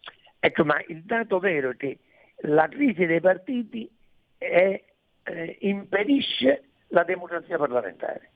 [0.42, 2.00] Ecco, ma il dato vero è che
[2.48, 3.90] la crisi dei partiti
[4.38, 4.84] è,
[5.24, 8.32] eh, impedisce la democrazia parlamentare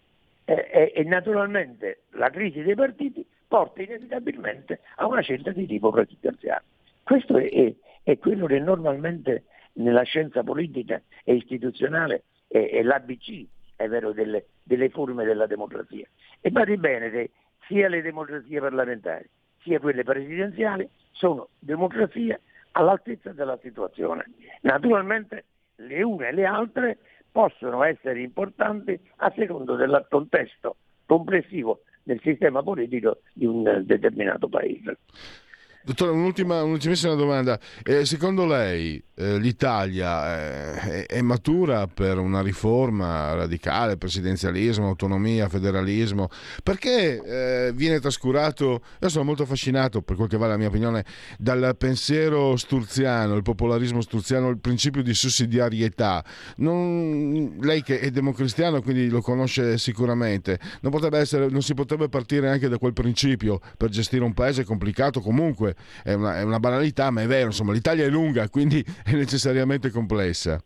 [0.45, 6.63] eh, e naturalmente la crisi dei partiti porta inevitabilmente a una scelta di tipo presidenziale.
[7.03, 9.43] Questo è, è quello che normalmente
[9.75, 13.45] nella scienza politica e istituzionale è, è l'ABC,
[13.75, 16.07] è vero, delle, delle forme della democrazia.
[16.41, 17.31] E badi bene che
[17.67, 19.29] sia le democrazie parlamentari
[19.61, 24.25] sia quelle presidenziali sono democrazie all'altezza della situazione.
[24.61, 25.45] Naturalmente
[25.77, 26.97] le une e le altre
[27.31, 34.99] possono essere importanti a secondo del contesto complessivo del sistema politico di un determinato paese.
[35.85, 37.59] Dottore, un'ultima, un'ultimissima domanda.
[37.83, 46.29] Eh, secondo lei eh, l'Italia eh, è, matura per una riforma radicale, presidenzialismo, autonomia, federalismo?
[46.63, 47.21] Perché
[47.67, 51.05] eh, viene trascurato, io sono molto affascinato, per quel che vale la mia opinione,
[51.37, 56.25] dal pensiero sturziano, il popolarismo sturziano, il principio di sussidiarietà.
[56.57, 62.49] Non, lei che è democristiano, quindi lo conosce sicuramente, non, essere, non si potrebbe partire
[62.49, 65.73] anche da quel principio per gestire un paese complicato comunque
[66.03, 69.89] è una, è una banalità, ma è vero, insomma, l'Italia è lunga, quindi è necessariamente
[69.89, 70.61] complessa.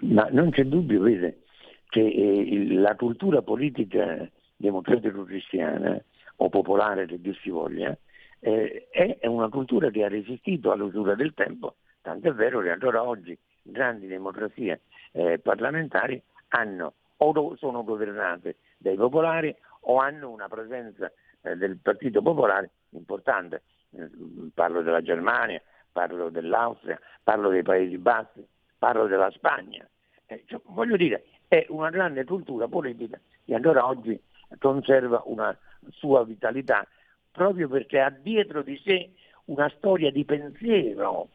[0.00, 1.42] Ma non c'è dubbio, vede,
[1.88, 6.00] che eh, la cultura politica democratico-cristiana
[6.36, 7.96] o popolare, che Dio si voglia,
[8.40, 13.36] eh, è una cultura che ha resistito all'usura del tempo, tant'è vero che ancora oggi
[13.62, 21.10] grandi democrazie eh, parlamentari hanno o sono governate dai popolari o hanno una presenza
[21.42, 23.62] eh, del Partito Popolare importante.
[23.92, 24.08] Eh,
[24.54, 25.60] parlo della Germania,
[25.90, 28.46] parlo dell'Austria, parlo dei Paesi Bassi,
[28.78, 29.88] parlo della Spagna.
[30.26, 34.20] Eh, cioè, voglio dire, è una grande cultura politica che ancora oggi
[34.58, 35.56] conserva una
[35.90, 36.86] sua vitalità
[37.30, 39.10] proprio perché ha dietro di sé
[39.46, 41.30] una storia di pensiero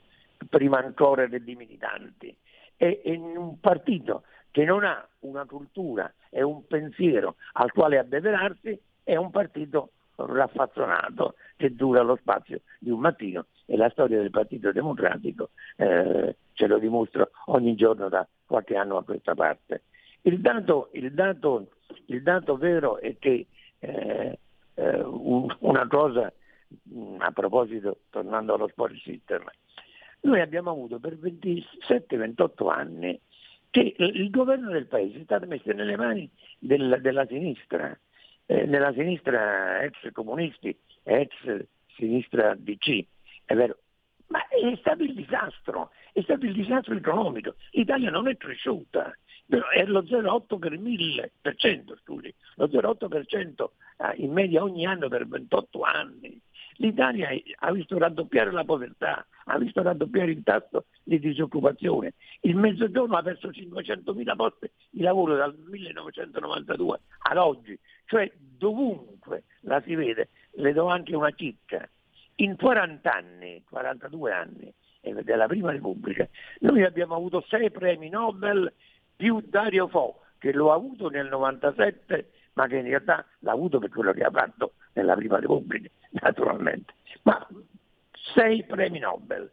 [0.50, 2.36] prima ancora degli militanti.
[2.78, 8.80] E in un partito che non ha una cultura e un pensiero al quale abbeverarsi
[9.04, 14.30] è un partito raffazzonato che dura lo spazio di un mattino e la storia del
[14.30, 19.84] Partito Democratico eh, ce lo dimostra ogni giorno da qualche anno a questa parte.
[20.22, 21.68] Il dato, il dato,
[22.06, 23.48] il dato vero è che
[23.80, 24.40] eh,
[24.74, 26.32] eh, una cosa
[27.20, 29.44] a proposito, tornando allo sport system,
[30.22, 33.20] noi abbiamo avuto per 27-28 anni
[33.70, 37.98] che il governo del paese è stato messo nelle mani del, della sinistra
[38.46, 41.32] eh, nella sinistra ex comunisti, ex
[41.96, 43.06] sinistra DC,
[43.46, 43.78] è vero,
[44.28, 47.56] ma è stato il disastro, è stato il disastro economico.
[47.72, 49.16] L'Italia non è cresciuta,
[49.48, 55.82] è lo 0,8 per 1000%, scusi, lo 0,8% eh, in media ogni anno per 28
[55.82, 56.40] anni.
[56.78, 62.16] L'Italia ha visto raddoppiare la povertà, ha visto raddoppiare il tasso di disoccupazione.
[62.42, 67.00] Il Mezzogiorno ha perso 500.000 posti di lavoro dal 1992
[67.30, 70.30] ad oggi, cioè dovunque la si vede.
[70.58, 71.88] Le do anche una chicca.
[72.38, 74.74] In 40 anni, 42 anni
[75.24, 76.28] della Prima Repubblica,
[76.60, 78.74] noi abbiamo avuto sei premi Nobel
[79.16, 83.80] più Dario Fo, che lo ha avuto nel 97 ma che in realtà l'ha avuto
[83.80, 85.90] per quello che ha fatto nella Prima Repubblica,
[86.22, 86.94] naturalmente.
[87.24, 87.48] Ma
[88.34, 89.50] sei premi Nobel.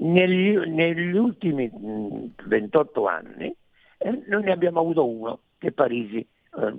[0.00, 3.54] Negli, negli ultimi 28 anni
[3.98, 6.74] eh, noi ne abbiamo avuto uno, che è Parisi, eh,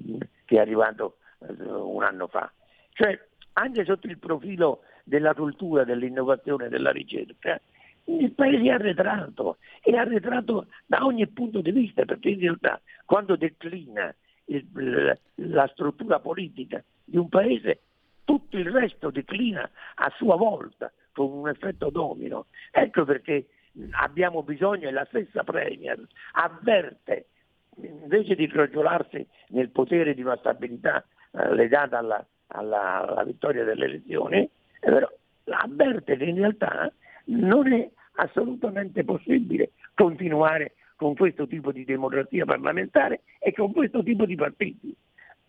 [0.46, 2.52] che è arrivato eh, un anno fa.
[2.94, 3.20] Cioè,
[3.54, 7.60] anche sotto il profilo della cultura, dell'innovazione, della ricerca,
[8.06, 13.36] il paese è arretrato, è arretrato da ogni punto di vista, perché in realtà quando
[13.36, 14.14] declina
[14.50, 17.82] il, la struttura politica di un paese,
[18.24, 22.46] tutto il resto declina a sua volta con un effetto domino.
[22.72, 23.48] Ecco perché
[23.92, 26.00] abbiamo bisogno, e la stessa Premier
[26.34, 27.28] avverte,
[27.76, 33.86] invece di crogiolarsi nel potere di una stabilità eh, legata alla, alla, alla, vittoria delle
[33.86, 34.50] elezioni,
[34.82, 36.92] vero, avverte che in realtà
[37.26, 44.26] non è assolutamente possibile continuare con questo tipo di democrazia parlamentare e con questo tipo
[44.26, 44.94] di partiti.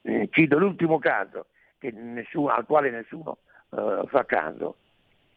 [0.02, 1.46] Eh, cito l'ultimo caso,
[1.80, 3.38] nessuno, al quale nessuno
[3.70, 4.76] eh, fa caso.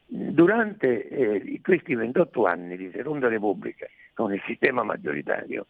[0.05, 5.65] durante eh, questi 28 anni di Seconda Repubblica con il sistema maggioritario,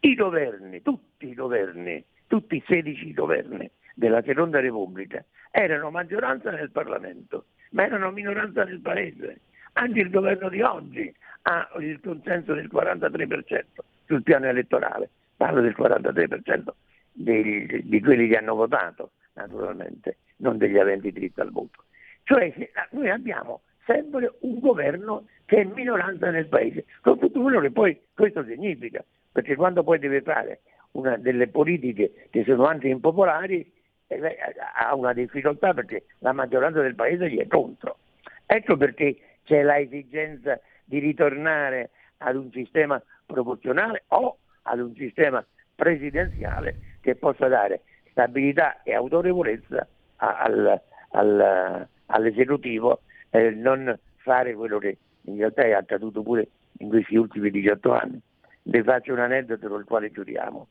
[0.00, 6.70] i governi, tutti i governi, tutti i 16 governi della Seconda Repubblica erano maggioranza nel
[6.70, 9.40] Parlamento, ma erano minoranza nel Paese.
[9.72, 11.14] Anche il governo di oggi
[11.48, 13.62] ha il consenso del 43%
[14.06, 16.68] sul piano elettorale, parlo del 43%
[17.12, 21.84] dei, di quelli che hanno votato, naturalmente, non degli aventi diritto al voto.
[22.24, 22.52] Cioè
[22.90, 27.96] noi abbiamo sempre un governo che è minoranza nel paese, con tutto quello che poi
[28.12, 30.60] questo significa, perché quando poi deve fare
[30.92, 33.72] una delle politiche che sono anche impopolari
[34.08, 34.36] eh,
[34.74, 37.98] ha una difficoltà perché la maggioranza del paese gli è contro.
[38.46, 46.96] Ecco perché c'è l'esigenza di ritornare ad un sistema proporzionale o ad un sistema presidenziale
[47.00, 50.80] che possa dare stabilità e autorevolezza al,
[51.10, 57.50] al, all'esecutivo eh, non fare quello che in realtà è accaduto pure in questi ultimi
[57.50, 58.20] 18 anni.
[58.62, 60.66] Vi faccio un aneddoto con il quale chiudiamo.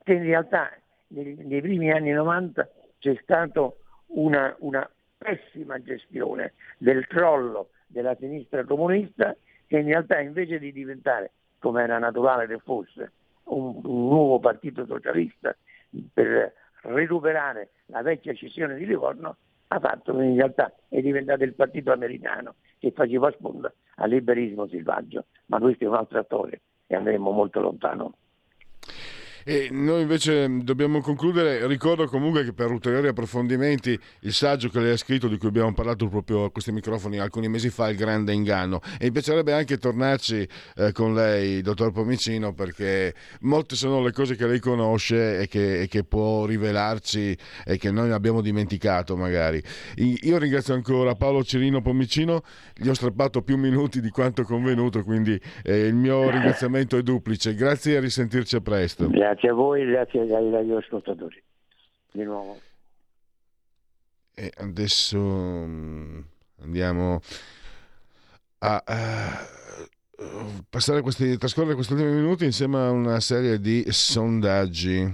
[0.02, 0.72] Che in realtà
[1.08, 2.68] nei, nei primi anni 90
[3.02, 3.68] c'è stata
[4.14, 4.88] una, una
[5.18, 9.36] pessima gestione del crollo della sinistra comunista
[9.66, 13.10] che in realtà invece di diventare, come era naturale che fosse,
[13.44, 15.54] un, un nuovo partito socialista
[16.12, 19.36] per recuperare la vecchia scissione di Livorno,
[19.66, 25.24] ha fatto in realtà è diventato il partito americano che faceva sponda al liberismo selvaggio,
[25.46, 28.14] ma questo è un'altra storia e andremo molto lontano.
[29.44, 31.66] E noi invece dobbiamo concludere.
[31.66, 35.72] Ricordo comunque che per ulteriori approfondimenti il saggio che lei ha scritto, di cui abbiamo
[35.72, 38.80] parlato proprio a questi microfoni alcuni mesi fa, Il grande inganno.
[38.98, 44.36] E mi piacerebbe anche tornarci eh, con lei, dottor Pomicino, perché molte sono le cose
[44.36, 49.62] che lei conosce e che, e che, può rivelarci e che noi abbiamo dimenticato magari.
[49.96, 52.42] Io ringrazio ancora Paolo Cirino Pomicino,
[52.74, 57.54] gli ho strappato più minuti di quanto convenuto, quindi eh, il mio ringraziamento è duplice.
[57.54, 59.08] Grazie e a risentirci a presto.
[59.08, 59.31] Grazie.
[59.32, 61.42] Grazie a voi, grazie ai radioascoltatori.
[62.10, 62.60] Di nuovo.
[64.34, 66.20] E adesso mm,
[66.60, 67.18] andiamo
[68.58, 69.48] a, a
[70.68, 75.10] passare questi, trascorrere questi ultimi minuti insieme a una serie di sondaggi.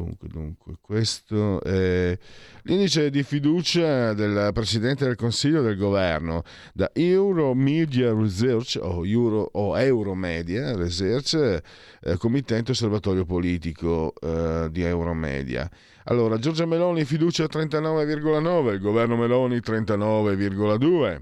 [0.00, 2.18] Dunque, dunque, questo è
[2.62, 6.42] l'indice di fiducia del Presidente del Consiglio del Governo
[6.72, 15.70] da Euromedia Research o, Euro, o Euromedia Research, eh, committente osservatorio politico eh, di Euromedia.
[16.04, 21.20] Allora, Giorgia Meloni fiducia 39,9, il governo Meloni 39,2.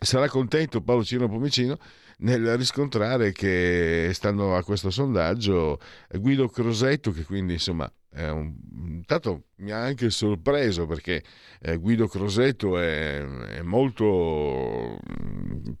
[0.00, 1.78] Sarà contento Paolo Ciro Pomicino
[2.18, 5.78] nel riscontrare che, stando a questo sondaggio,
[6.14, 11.22] Guido Crosetto, che quindi insomma è un, intanto mi ha anche sorpreso perché
[11.60, 14.98] eh, Guido Crosetto è, è, molto,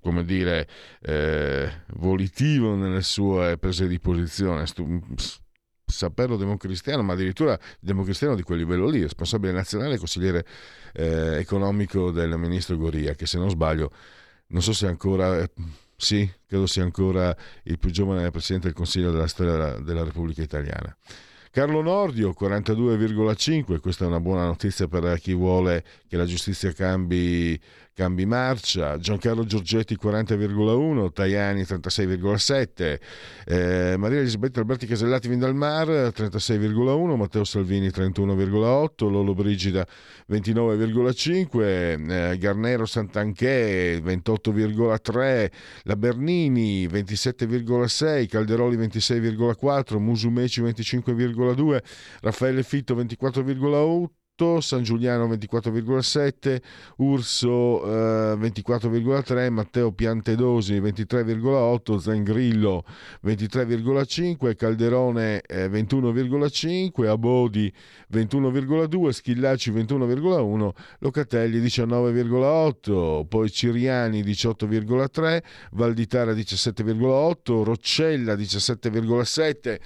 [0.00, 0.68] come dire,
[1.00, 4.66] eh, volitivo nelle sue prese di posizione.
[4.66, 5.00] Stu,
[5.84, 10.44] saperlo democristiano, ma addirittura democristiano di quel livello lì, responsabile nazionale e consigliere
[10.92, 13.90] eh, economico del ministro Goria, che se non sbaglio,
[14.48, 15.50] non so se ancora eh,
[16.00, 20.96] sì, credo sia ancora il più giovane Presidente del Consiglio della storia della Repubblica Italiana.
[21.50, 27.60] Carlo Nordio 42,5, questa è una buona notizia per chi vuole che la giustizia cambi
[27.98, 33.00] cambi marcia, Giancarlo Giorgetti 40,1, Tajani 36,7,
[33.44, 39.84] eh, Maria Elisabetta Alberti Casellati Vindalmar 36,1, Matteo Salvini 31,8, Lolo Brigida
[40.28, 45.50] 29,5, eh, Garnero Santanché 28,3,
[45.82, 51.82] La Bernini 27,6, Calderoli 26,4, Musumeci 25,2,
[52.20, 54.17] Raffaele Fitto 24,8,
[54.60, 56.60] San Giuliano 24,7,
[56.98, 62.84] Urso eh, 24,3, Matteo Piantedosi 23,8, Zangrillo
[63.24, 67.72] 23,5, Calderone eh, 21,5, Abodi
[68.12, 70.70] 21,2, Schillaci 21,1,
[71.00, 79.78] Locatelli 19,8, poi Ciriani 18,3, Valditara 17,8, Roccella 17,7,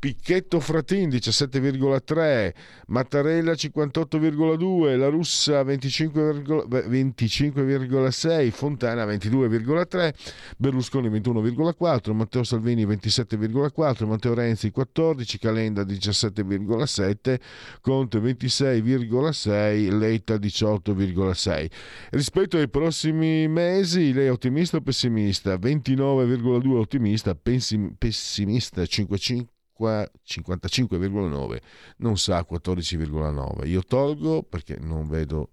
[0.00, 2.54] Picchetto Fratin 17,3,
[2.86, 10.14] Mattarella 58,2, La Russa 25,6, 25,6, Fontana 22,3,
[10.56, 17.38] Berlusconi 21,4, Matteo Salvini 27,4, Matteo Renzi 14, Calenda 17,7,
[17.82, 21.70] Conte 26,6, Letta 18,6.
[22.08, 25.56] Rispetto ai prossimi mesi, lei è ottimista o pessimista?
[25.56, 29.44] 29,2 ottimista, pessimista 5,5
[29.80, 31.58] 55,9
[31.98, 35.50] non sa 14,9 io tolgo perché non vedo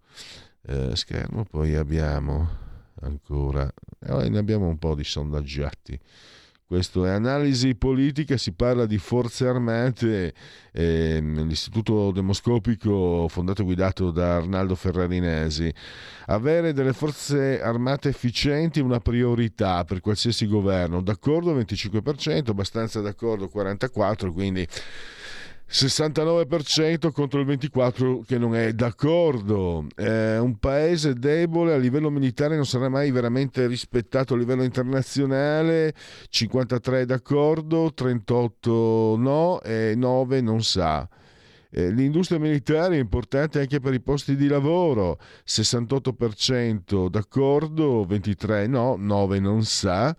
[0.63, 2.65] eh, schermo poi abbiamo
[3.01, 5.99] ancora eh, ne abbiamo un po' di sondaggiati
[6.67, 10.33] questo è analisi politica, si parla di forze armate,
[10.73, 15.73] eh, l'istituto demoscopico fondato e guidato da Arnaldo Ferrarinesi.
[16.25, 23.49] Avere delle forze armate efficienti è una priorità per qualsiasi governo, d'accordo 25%, abbastanza d'accordo
[23.49, 24.67] 44%, quindi
[25.69, 29.85] 69% contro il 24% che non è d'accordo.
[29.95, 35.93] Eh, un paese debole a livello militare non sarà mai veramente rispettato a livello internazionale.
[36.31, 41.07] 53% d'accordo, 38% no e 9% non sa.
[41.69, 48.97] Eh, l'industria militare è importante anche per i posti di lavoro, 68% d'accordo, 23% no,
[48.97, 50.15] 9% non sa.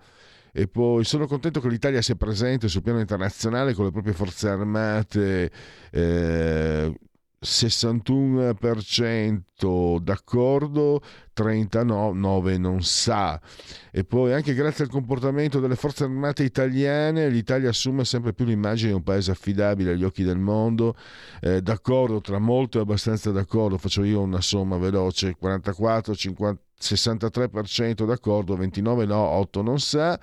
[0.58, 4.48] E poi sono contento che l'Italia sia presente sul piano internazionale con le proprie forze
[4.48, 5.52] armate.
[5.92, 6.92] Eh,
[7.40, 11.00] 61% d'accordo,
[11.32, 13.40] 39% non sa.
[13.92, 18.88] E poi anche grazie al comportamento delle forze armate italiane l'Italia assume sempre più l'immagine
[18.88, 20.96] di un paese affidabile agli occhi del mondo.
[21.40, 28.06] Eh, d'accordo, tra molto e abbastanza d'accordo, faccio io una somma veloce, 44, 50 63%
[28.06, 30.18] d'accordo, 29 no, 8 non sa.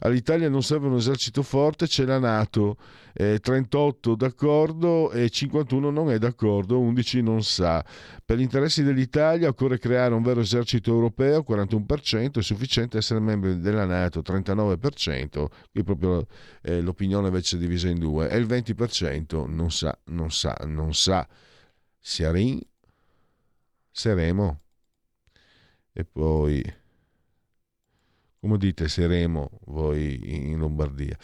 [0.00, 2.76] All'Italia non serve un esercito forte, c'è la Nato,
[3.14, 7.82] eh, 38 d'accordo e 51 non è d'accordo, 11 non sa.
[8.24, 13.58] Per gli interessi dell'Italia occorre creare un vero esercito europeo, 41%, è sufficiente essere membri
[13.58, 16.26] della Nato, 39%, qui proprio
[16.62, 20.92] eh, l'opinione invece è divisa in due, e il 20% non sa, non sa, non
[20.92, 21.26] sa.
[21.98, 22.60] Siarin,
[23.96, 24.63] Seremo
[25.94, 26.62] e poi
[28.40, 31.16] come dite Seremo voi in Lombardia.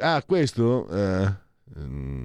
[0.00, 1.34] Ah questo eh,
[1.78, 2.24] mm,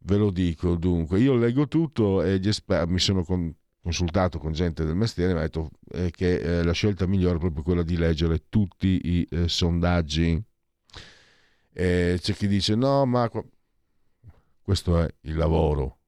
[0.00, 1.20] ve lo dico dunque.
[1.20, 5.42] Io leggo tutto e esper- mi sono con- consultato con gente del mestiere mi ha
[5.42, 9.48] detto eh, che eh, la scelta migliore è proprio quella di leggere tutti i eh,
[9.48, 10.42] sondaggi.
[11.72, 13.30] C'è chi dice no ma
[14.60, 15.98] questo è il lavoro.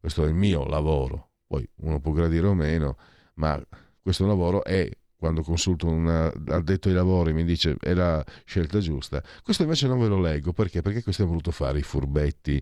[0.00, 1.32] Questo è il mio lavoro.
[1.46, 2.96] Poi uno può gradire o meno
[3.34, 3.62] ma
[4.02, 6.08] questo lavoro è quando consulto un
[6.48, 9.22] addetto ai lavori mi dice è la scelta giusta.
[9.42, 10.82] Questo invece non ve lo leggo perché?
[10.82, 12.60] Perché questo hanno voluto fare i furbetti.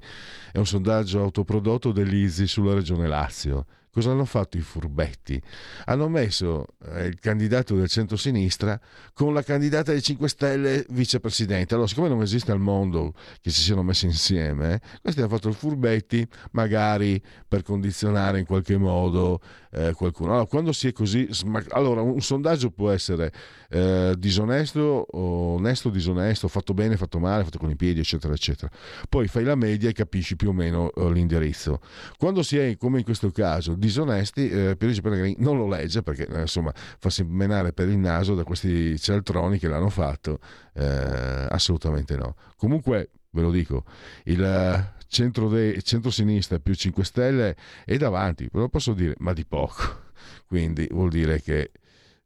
[0.52, 5.42] È un sondaggio autoprodotto dell'ISI sulla regione Lazio Cosa hanno fatto i furbetti?
[5.86, 8.80] Hanno messo eh, il candidato del centro-sinistra
[9.12, 11.74] con la candidata dei 5 Stelle vicepresidente.
[11.74, 15.48] Allora, siccome non esiste al mondo che si siano messi insieme, eh, questi hanno fatto
[15.48, 19.40] il furbetti magari per condizionare in qualche modo
[19.72, 20.32] eh, qualcuno.
[20.32, 21.28] Allora, quando si è così...
[21.70, 23.32] Allora, un sondaggio può essere
[23.68, 28.70] eh, disonesto, onesto, disonesto, fatto bene, fatto male, fatto con i piedi, eccetera, eccetera.
[29.08, 31.80] Poi fai la media e capisci più o meno eh, l'indirizzo.
[32.18, 36.40] Quando si è, come in questo caso, disonesti, eh, Pellegrini non lo legge perché eh,
[36.42, 40.38] insomma farsi menare per il naso da questi cialtroni che l'hanno fatto,
[40.74, 42.34] eh, assolutamente no.
[42.56, 43.84] Comunque, ve lo dico,
[44.24, 50.08] il centro-sinistra più 5 Stelle è davanti, ve lo posso dire, ma di poco.
[50.46, 51.72] Quindi vuol dire che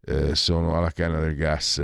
[0.04, 1.82] eh, sono alla canna del gas.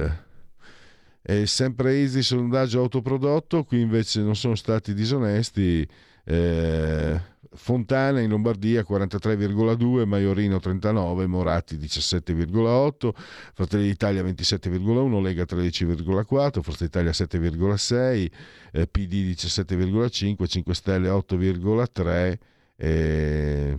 [1.22, 5.86] È sempre easy sondaggio autoprodotto, qui invece non sono stati disonesti.
[6.24, 7.20] Eh,
[7.52, 13.10] Fontana in Lombardia 43,2, Maiorino 39, Moratti 17,8,
[13.54, 18.30] Fratelli d'Italia 27,1, Lega 13,4, Forza Italia 7,6,
[18.72, 22.38] eh, PD 17,5, 5 Stelle 8,3,
[22.76, 23.78] eh,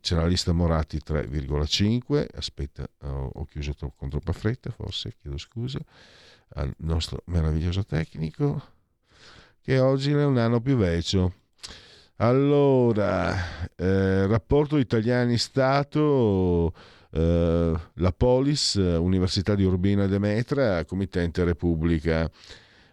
[0.00, 5.78] c'è la lista Moratti 3,5, aspetta ho, chiuso con troppa fretta forse, chiedo scusa
[6.54, 8.62] al nostro meraviglioso tecnico
[9.62, 11.39] che oggi è un anno più vecchio
[12.20, 13.34] allora,
[13.76, 16.72] eh, rapporto italiani-Stato,
[17.12, 22.30] eh, la Polis, Università di Urbina Demetra, Committente Repubblica.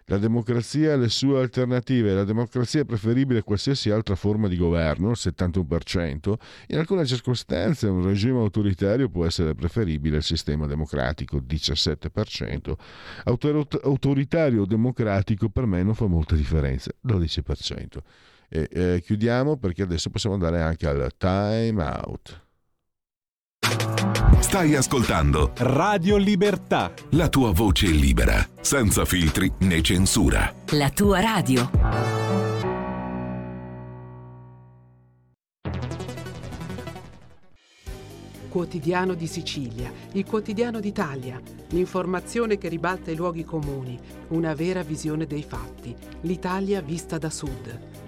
[0.06, 2.14] La democrazia e le sue alternative.
[2.14, 6.38] La democrazia è preferibile a qualsiasi altra forma di governo, il 71%.
[6.68, 12.78] In alcune circostanze un regime autoritario può essere preferibile al sistema democratico, 17%.
[13.24, 18.02] Autor- autoritario o democratico per me non fa molta differenza, 12%.
[18.48, 22.46] E, eh, chiudiamo perché adesso possiamo andare anche al time out.
[24.40, 26.92] Stai ascoltando Radio Libertà.
[27.10, 30.54] la tua voce libera, senza filtri né censura.
[30.70, 31.70] La tua radio.
[38.48, 41.38] Quotidiano di Sicilia, il quotidiano d'Italia,
[41.68, 48.07] l'informazione che ribalta i luoghi comuni, una vera visione dei fatti, l'Italia vista da sud.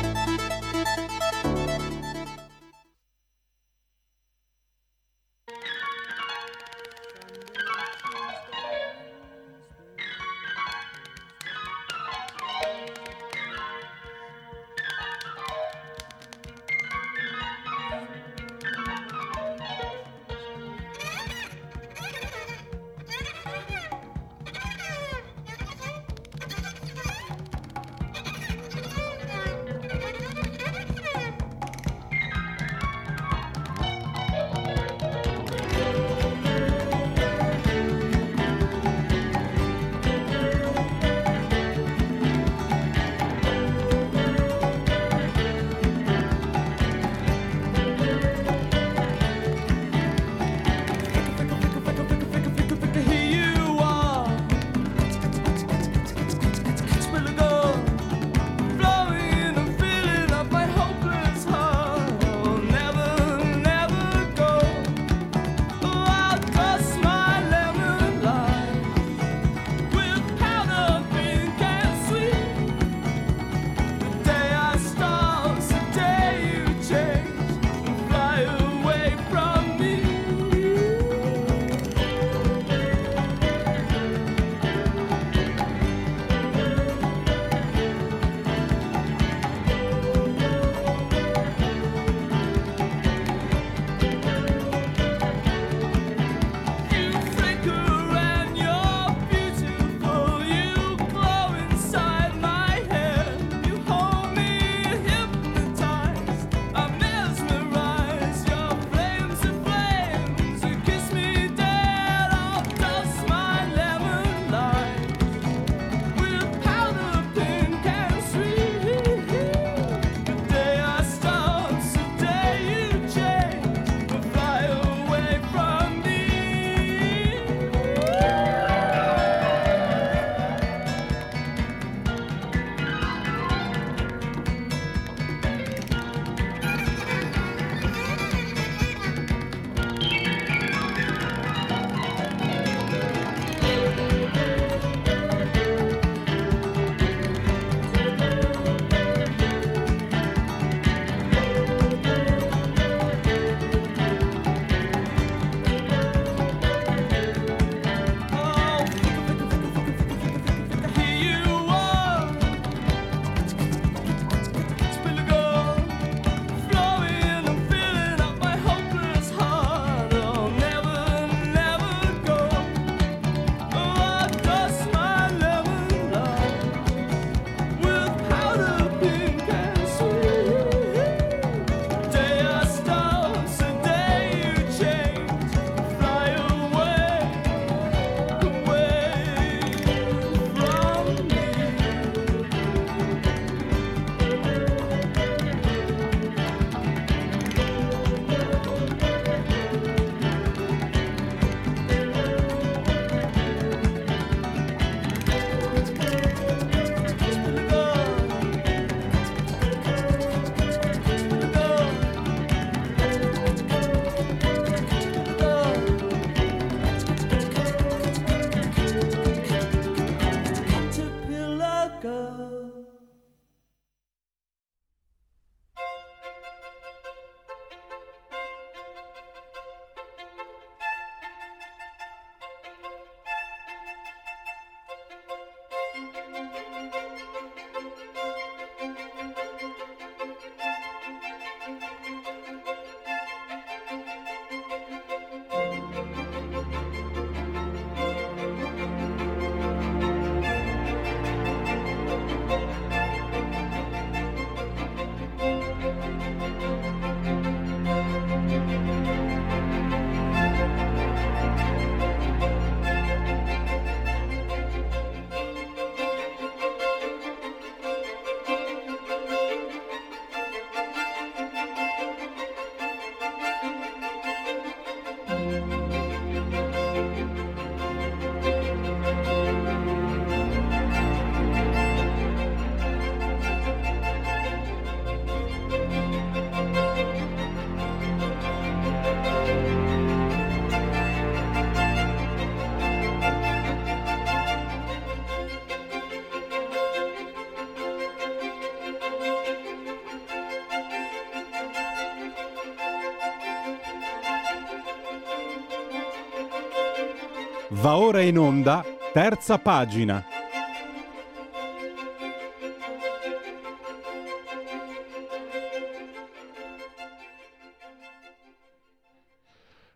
[307.81, 310.23] Va ora in onda, terza pagina.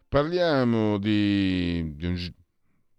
[0.07, 2.33] Parliamo di, di un...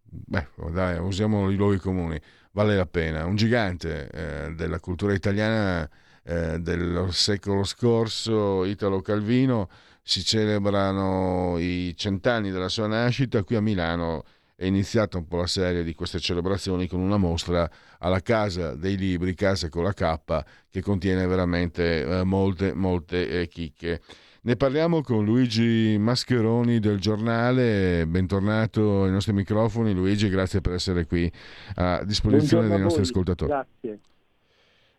[0.04, 2.20] Beh, dai, usiamo i luoghi comuni,
[2.52, 3.24] vale la pena.
[3.24, 5.90] Un gigante eh, della cultura italiana
[6.22, 9.68] eh, del secolo scorso, Italo Calvino,
[10.00, 13.42] si celebrano i cent'anni della sua nascita.
[13.42, 14.22] Qui a Milano
[14.56, 18.96] è iniziata un po' la serie di queste celebrazioni con una mostra alla Casa dei
[18.96, 24.00] Libri, Casa con la K, che contiene veramente eh, molte, molte eh, chicche.
[24.40, 29.92] Ne parliamo con Luigi Mascheroni del giornale, bentornato ai nostri microfoni.
[29.92, 31.30] Luigi, grazie per essere qui
[31.74, 33.50] a disposizione dei nostri ascoltatori.
[33.50, 34.00] Grazie.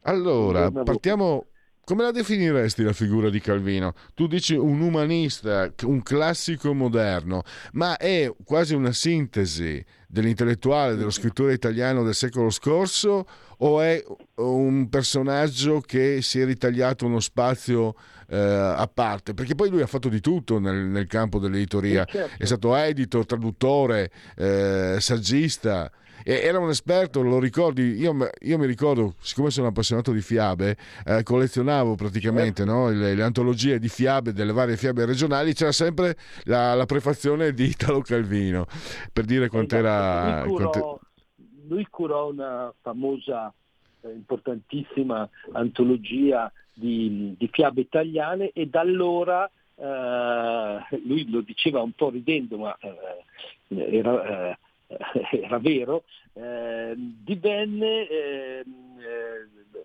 [0.02, 1.48] Allora, partiamo.
[1.88, 3.94] Come la definiresti la figura di Calvino?
[4.14, 11.54] Tu dici un umanista, un classico moderno, ma è quasi una sintesi dell'intellettuale, dello scrittore
[11.54, 13.26] italiano del secolo scorso
[13.60, 14.04] o è
[14.36, 17.96] un personaggio che si è ritagliato uno spazio
[18.28, 19.34] eh, a parte?
[19.34, 22.36] Perché poi lui ha fatto di tutto nel, nel campo dell'editoria, certo.
[22.38, 25.90] è stato editor, traduttore, eh, saggista.
[26.30, 27.94] Era un esperto, lo ricordi?
[27.94, 30.76] Io, io, mi ricordo, siccome sono appassionato di fiabe,
[31.06, 32.74] eh, collezionavo praticamente certo.
[32.74, 32.90] no?
[32.90, 37.64] le, le, antologie di fiabe delle varie fiabe regionali, c'era sempre la, la prefazione di
[37.72, 38.66] Italo Calvino
[39.14, 40.44] per dire quant'era.
[40.44, 41.00] Lui curò, quant'era...
[41.70, 43.54] lui curò una famosa,
[44.02, 49.50] eh, importantissima antologia di, di, fiabe italiane e da allora.
[49.76, 54.58] Eh, lui lo diceva un po' ridendo, ma eh, era, eh,
[55.42, 56.04] era vero,
[56.34, 58.64] eh, divenne eh,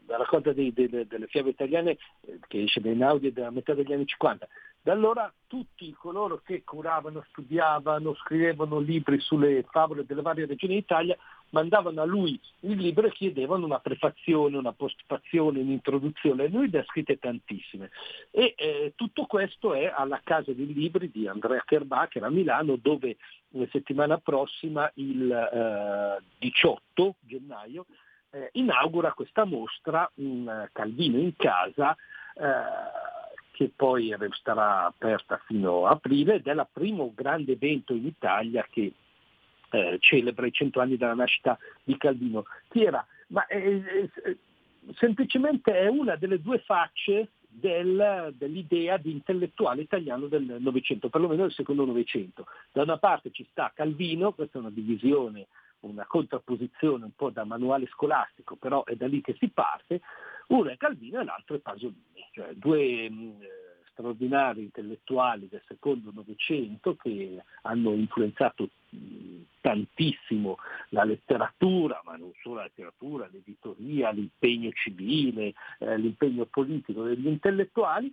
[0.07, 3.93] la raccolta dei, delle, delle, fiabe italiane eh, che esce dai Naudi della metà degli
[3.93, 4.47] anni 50.
[4.84, 11.16] Da allora tutti coloro che curavano, studiavano, scrivevano libri sulle favole delle varie regioni d'Italia
[11.53, 16.48] mandavano a lui il libro e chiedevano una prefazione, una postfazione, un'introduzione.
[16.48, 17.90] Lui ne ha scritte tantissime.
[18.30, 23.16] E eh, tutto questo è alla Casa dei Libri di Andrea Kerbacher a Milano, dove
[23.50, 27.86] la settimana prossima, il eh, 18 gennaio,
[28.30, 31.94] eh, inaugura questa mostra, un Calvino in casa,
[32.34, 33.11] eh,
[33.53, 38.66] che poi resterà aperta fino a aprile ed è il primo grande evento in Italia
[38.70, 38.92] che
[39.73, 42.45] eh, celebra i cento anni dalla nascita di Calvino.
[42.68, 43.05] Chi era?
[43.29, 44.37] Ma è, è,
[44.95, 51.53] semplicemente è una delle due facce del, dell'idea di intellettuale italiano del Novecento, perlomeno del
[51.53, 52.47] secondo Novecento.
[52.73, 55.49] Da una parte ci sta Calvino, questa è una divisione,
[55.81, 60.01] una contrapposizione un po' da manuale scolastico, però è da lì che si parte,
[60.49, 63.37] uno è Calvino e l'altro è Pasolini, cioè due mh,
[64.03, 68.68] straordinari intellettuali del secondo Novecento che hanno influenzato
[69.61, 77.28] tantissimo la letteratura, ma non solo la letteratura, l'editoria, l'impegno civile, eh, l'impegno politico degli
[77.28, 78.12] intellettuali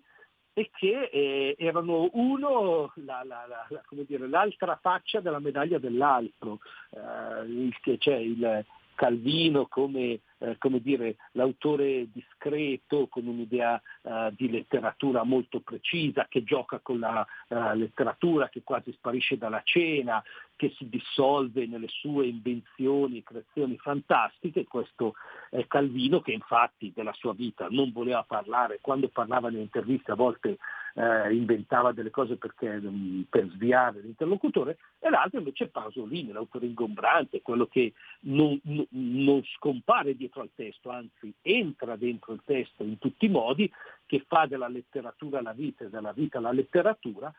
[0.54, 6.60] e che eh, erano uno, la, la, la, dire, l'altra faccia della medaglia dell'altro,
[6.92, 8.66] eh, cioè il,
[9.00, 16.44] Calvino come, eh, come dire, l'autore discreto, con un'idea eh, di letteratura molto precisa, che
[16.44, 20.22] gioca con la uh, letteratura, che quasi sparisce dalla cena,
[20.58, 24.66] che si dissolve nelle sue invenzioni e creazioni fantastiche.
[24.66, 25.14] Questo
[25.50, 30.16] è Calvino che infatti della sua vita non voleva parlare, quando parlava nelle interviste a
[30.16, 30.58] volte
[30.96, 36.66] eh, inventava delle cose perché, mm, per sviare l'interlocutore, e l'altro invece è Pasolini, l'autore
[36.66, 42.84] ingombrante, quello che non, non, non scompare dietro al testo, anzi entra dentro il testo
[42.84, 43.72] in tutti i modi,
[44.06, 47.32] che fa della letteratura la vita e della vita la letteratura,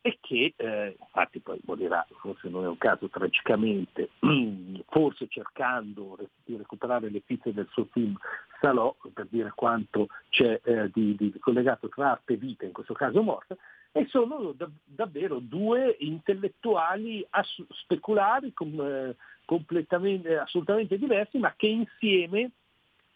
[0.00, 4.10] e che eh, infatti poi morirà, forse non è un caso tragicamente,
[4.88, 8.16] forse cercando di recuperare le pizze del suo film
[8.60, 12.94] Salò, per dire quanto c'è eh, di, di, collegato tra arte e vita, in questo
[12.94, 13.56] caso morte,
[13.92, 21.68] e sono da, davvero due intellettuali ass- speculari com, eh, completamente, assolutamente diversi, ma che
[21.68, 22.50] insieme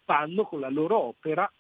[0.05, 1.51] fanno con la loro opera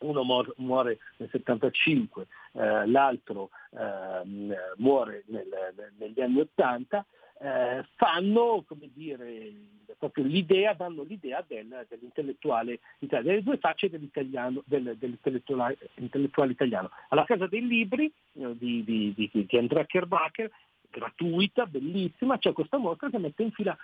[0.00, 7.04] uno muore nel 75, eh, l'altro eh, muore nel, negli anni 80,
[7.42, 9.52] eh, fanno dire,
[9.98, 16.90] proprio l'idea, danno l'idea del, dell'intellettuale italiano, delle due facce dell'italiano, del, dell'intellettuale intellettuale italiano.
[17.08, 20.50] Alla Casa dei Libri eh, di, di, di, di Andrea Kerbacher,
[20.90, 23.76] gratuita, bellissima, c'è questa mostra che mette in fila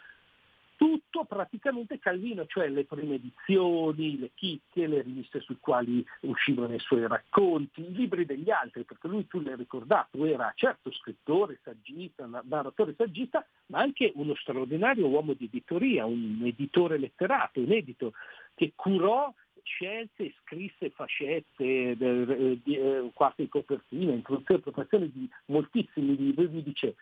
[0.77, 6.79] tutto praticamente Calvino, cioè le prime edizioni, le chicche, le riviste sui quali uscivano i
[6.79, 12.29] suoi racconti, i libri degli altri, perché lui tu l'hai ricordato, era certo scrittore, saggista,
[12.45, 18.13] narratore saggista, ma anche uno straordinario uomo di editoria, un editore letterato, un edito
[18.55, 26.51] che curò scelte, scrisse fascette, eh, eh, qualche copertina, introduzione e protezione di moltissimi libri,
[26.51, 26.95] lui dice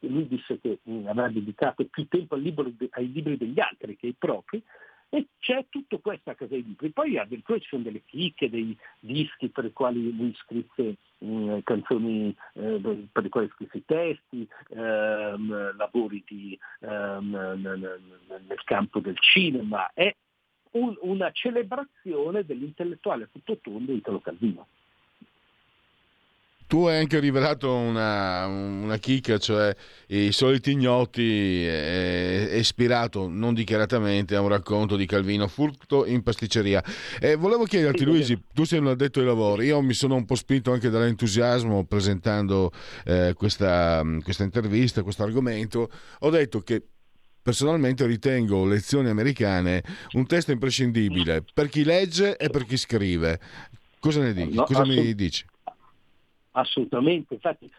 [0.00, 4.06] lui disse che mm, aveva dedicato più tempo ai libri, ai libri degli altri che
[4.06, 4.62] ai propri,
[5.14, 6.88] e c'è tutto questo a casa dei libri.
[6.90, 12.34] Poi addirittura ci sono delle chicche, dei dischi per i quali lui scrisse mm, canzoni,
[12.54, 17.30] eh, per i quali scrisse testi, ehm, lavori di, ehm,
[18.46, 19.90] nel campo del cinema.
[19.92, 20.14] È
[20.72, 24.66] un, una celebrazione dell'intellettuale a tutto tondo Italo Calvino
[26.72, 33.52] tu hai anche rivelato una, una chicca, cioè i soliti ignoti è, è ispirato non
[33.52, 36.82] dichiaratamente a un racconto di Calvino Furto in pasticceria.
[37.20, 40.34] E volevo chiederti, Luigi, tu sei un addetto ai lavori, io mi sono un po'
[40.34, 42.72] spinto anche dall'entusiasmo presentando
[43.04, 45.90] eh, questa, questa intervista, questo argomento.
[46.20, 46.82] Ho detto che
[47.42, 53.38] personalmente ritengo lezioni americane un testo imprescindibile per chi legge e per chi scrive.
[54.00, 54.54] Cosa ne dici?
[54.54, 55.44] No, Cosa mi dici?
[56.52, 57.70] Assolutamente, infatti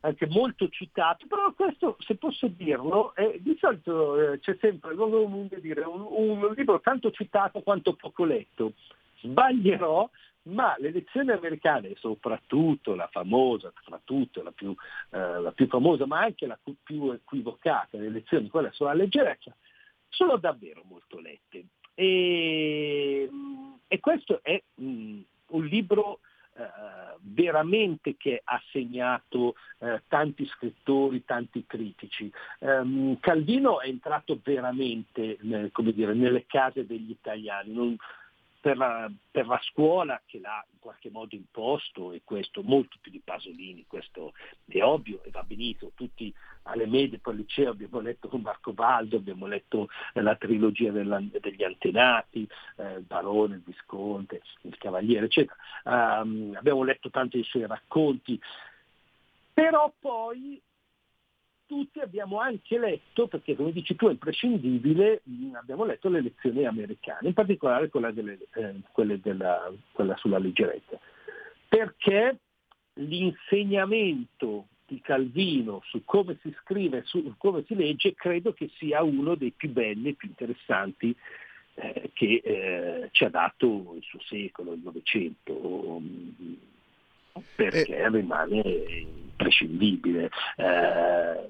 [0.00, 5.12] anche molto citato, però questo, se posso dirlo, eh, di solito eh, c'è sempre un,
[5.12, 8.72] un, libro tanto citato quanto poco letto.
[9.20, 10.08] Sbaglierò,
[10.44, 14.74] ma le lezioni americane, soprattutto la famosa, soprattutto la più,
[15.10, 19.54] eh, la più famosa, ma anche la più equivocata, le lezioni, quella sulla leggerezza,
[20.08, 21.66] sono davvero molto lette.
[21.92, 23.28] E,
[23.86, 26.20] e questo è mh, un libro
[27.20, 32.30] veramente che ha segnato eh, tanti scrittori, tanti critici.
[32.58, 37.96] Um, Calvino è entrato veramente dire, nelle case degli italiani, non,
[38.60, 43.10] per la, per la, scuola che l'ha in qualche modo imposto e questo molto più
[43.10, 44.34] di Pasolini, questo
[44.68, 46.32] è ovvio e va benissimo, tutti
[46.64, 51.64] alle medie poi al liceo abbiamo letto Marco Baldo, abbiamo letto la trilogia della, degli
[51.64, 52.46] antenati,
[52.76, 58.38] eh, il barone, il visconte, il cavaliere, eccetera, um, abbiamo letto tanti dei suoi racconti,
[59.54, 60.60] però poi
[61.70, 67.28] tutti abbiamo anche letto, perché come dici tu è imprescindibile, abbiamo letto le lezioni americane,
[67.28, 70.98] in particolare quella, delle, eh, della, quella sulla leggerezza,
[71.68, 72.38] perché
[72.94, 79.36] l'insegnamento di Calvino su come si scrive, su come si legge, credo che sia uno
[79.36, 81.14] dei più belli e più interessanti
[81.74, 86.02] eh, che eh, ci ha dato il suo secolo, il Novecento,
[87.54, 88.08] perché eh.
[88.08, 90.30] rimane imprescindibile.
[90.56, 91.48] Eh,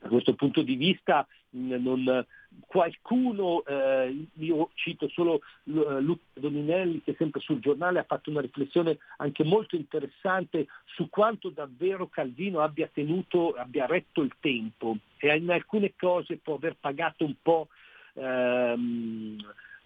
[0.00, 2.24] da questo punto di vista non,
[2.66, 8.40] qualcuno, eh, io cito solo eh, Luca Dominelli che sempre sul giornale ha fatto una
[8.40, 15.36] riflessione anche molto interessante su quanto davvero Calvino abbia tenuto, abbia retto il tempo e
[15.36, 17.68] in alcune cose può aver pagato un po'
[18.14, 19.38] ehm,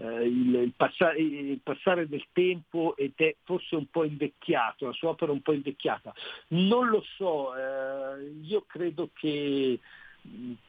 [0.02, 4.92] eh, il, il, passare, il, passare, del tempo ed è forse un po' invecchiato, la
[4.92, 6.12] sua opera un po' invecchiata.
[6.48, 9.78] Non lo so, eh, io credo che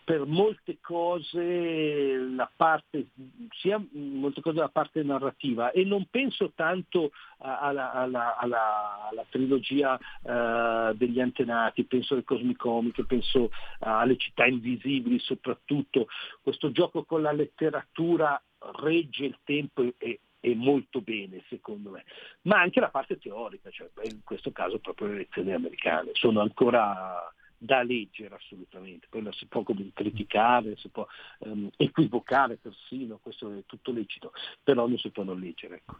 [0.03, 3.07] per molte cose la parte,
[3.51, 5.71] sia molte cose la parte narrativa.
[5.71, 13.05] E non penso tanto alla, alla, alla, alla trilogia uh, degli antenati, penso alle cosmicomiche,
[13.05, 16.07] penso alle città invisibili soprattutto,
[16.41, 18.41] questo gioco con la letteratura
[18.81, 22.03] regge il tempo e, e molto bene secondo me,
[22.43, 27.31] ma anche la parte teorica, cioè in questo caso proprio le lezioni americane, sono ancora
[27.63, 31.07] da leggere assolutamente, poi si può criticare, si può
[31.39, 35.75] um, equivocare persino, questo è tutto lecito, però non si può non leggere.
[35.75, 35.99] Ecco.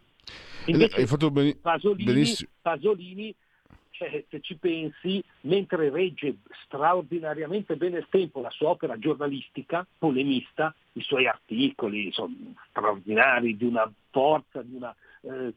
[0.66, 1.58] Invece, Hai fatto ben...
[1.60, 3.34] Pasolini, Pasolini
[3.94, 10.74] cioè, se ci pensi, mentre regge straordinariamente bene il tempo la sua opera giornalistica, polemista,
[10.92, 12.34] i suoi articoli sono
[12.68, 15.54] straordinari, di una forza, di una, eh,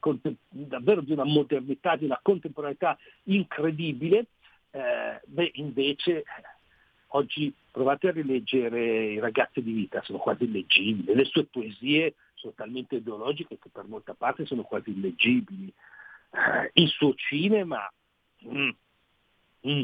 [0.50, 4.28] davvero di una modernità, di una contemporaneità incredibile,
[4.78, 6.24] eh, beh, invece
[7.08, 12.54] oggi provate a rileggere I ragazzi di vita, sono quasi illeggibili, le sue poesie sono
[12.56, 15.74] talmente ideologiche che per molta parte sono quasi illeggibili.
[16.30, 17.92] Eh, il suo cinema
[18.46, 18.70] mm,
[19.68, 19.84] mm,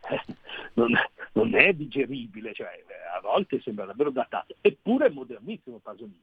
[0.74, 0.92] non,
[1.32, 2.84] non, è digeribile, cioè,
[3.16, 6.22] a volte sembra davvero datato, eppure è modernissimo Pasolini.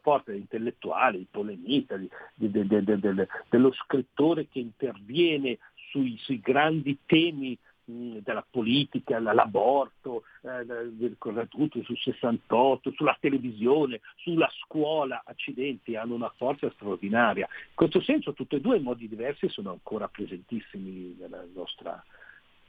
[0.00, 2.00] Forza intellettuale, il polemista,
[2.34, 5.58] dello scrittore che interviene
[5.92, 11.16] sui, sui grandi temi mh, della politica, l'aborto, eh,
[11.48, 17.46] tutti, sul 68, sulla televisione, sulla scuola, accidenti, hanno una forza straordinaria.
[17.50, 22.02] In questo senso tutti e due in modi diversi sono ancora presentissimi nella nostra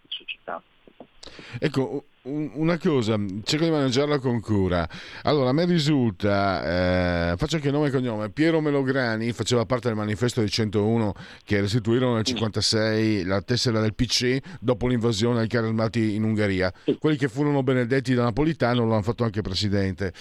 [0.08, 0.62] società.
[1.60, 4.88] Ecco, una cosa, cerco di maneggiarla con cura.
[5.24, 9.98] Allora, a me risulta, eh, faccio anche nome e cognome, Piero Melograni faceva parte del
[9.98, 11.14] manifesto dei 101
[11.44, 16.72] che restituirono nel 56 la tessera del PC dopo l'invasione ai carri armati in Ungheria.
[16.98, 20.14] Quelli che furono benedetti da Napolitano lo hanno fatto anche presidente.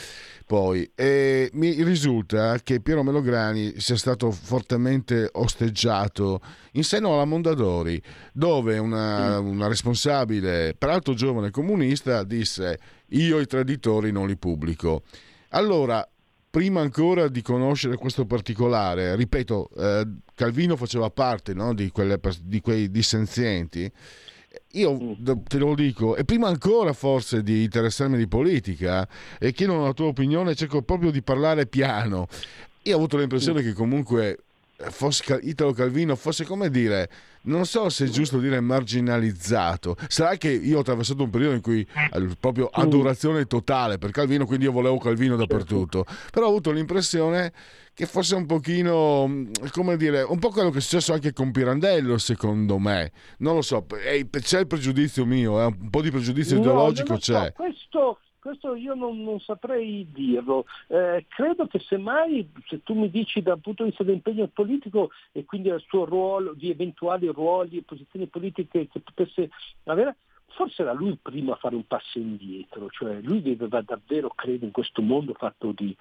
[0.44, 6.40] Poi, e mi risulta che Piero Melograni sia stato fortemente osteggiato
[6.72, 11.90] in seno alla Mondadori, dove una, una responsabile, peraltro giovane comunista,
[12.24, 12.78] disse
[13.09, 15.03] io i traditori non li pubblico.
[15.51, 16.07] Allora,
[16.49, 22.61] prima ancora di conoscere questo particolare, ripeto, eh, Calvino faceva parte no, di, quelle, di
[22.61, 23.90] quei dissenzienti,
[24.72, 25.16] io
[25.47, 30.07] te lo dico, e prima ancora forse di interessarmi di politica, e chiedo la tua
[30.07, 32.28] opinione, cerco proprio di parlare piano.
[32.82, 34.38] Io ho avuto l'impressione che comunque
[34.90, 37.09] fosse Italo Calvino fosse come dire
[37.45, 41.61] non so se è giusto dire marginalizzato sarà che io ho attraversato un periodo in
[41.61, 41.86] cui
[42.38, 47.53] proprio adorazione totale per Calvino quindi io volevo Calvino dappertutto però ho avuto l'impressione
[47.95, 52.16] che fosse un pochino come dire un po' quello che è successo anche con Pirandello
[52.18, 55.64] secondo me non lo so c'è il pregiudizio mio eh?
[55.64, 57.32] un po' di pregiudizio no, ideologico so.
[57.32, 60.66] c'è questo questo io non, non saprei dirlo.
[60.88, 65.45] Eh, credo che semmai, se tu mi dici dal punto di vista dell'impegno politico e
[65.45, 69.49] quindi al suo ruolo, di eventuali ruoli e posizioni politiche che potesse
[69.84, 70.16] avere,
[70.49, 74.64] forse era lui il primo a fare un passo indietro, cioè lui viveva davvero, credo,
[74.64, 75.97] in questo mondo fatto di,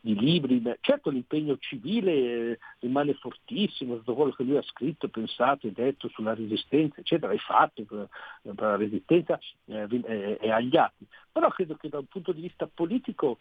[0.00, 5.66] di libri, certo l'impegno civile eh, rimane fortissimo, tutto quello che lui ha scritto, pensato
[5.66, 8.08] e detto sulla resistenza, eccetera, hai fatto per,
[8.42, 11.01] per la resistenza eh, è, è agli atti.
[11.32, 13.38] Però credo che da un punto di vista politico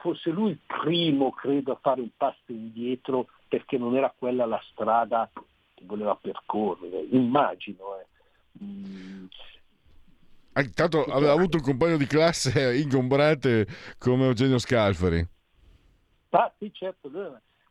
[0.00, 4.60] fosse lui il primo, credo, a fare un passo indietro perché non era quella la
[4.72, 7.98] strada che voleva percorrere, immagino.
[8.00, 8.64] Eh.
[8.64, 9.26] Mm.
[10.56, 13.66] Intanto aveva avuto un compagno di classe ingombrante
[13.98, 15.26] come Eugenio Scalfari.
[16.30, 17.10] Ah sì, certo.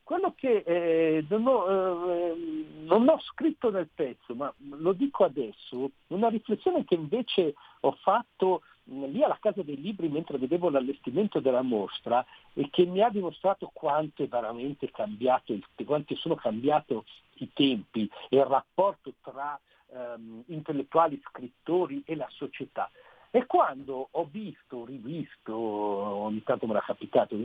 [0.03, 5.91] Quello che eh, non, ho, eh, non, ho, scritto nel pezzo, ma lo dico adesso,
[6.07, 11.61] una riflessione che invece ho fatto lì alla Casa dei Libri mentre vedevo l'allestimento della
[11.61, 16.99] mostra e che mi ha dimostrato quanto è veramente cambiato, quanto sono cambiati
[17.35, 19.59] i tempi e il rapporto tra
[19.91, 22.89] ehm, intellettuali, scrittori e la società.
[23.33, 27.37] E quando ho visto, rivisto, ogni tanto me l'ha capitato,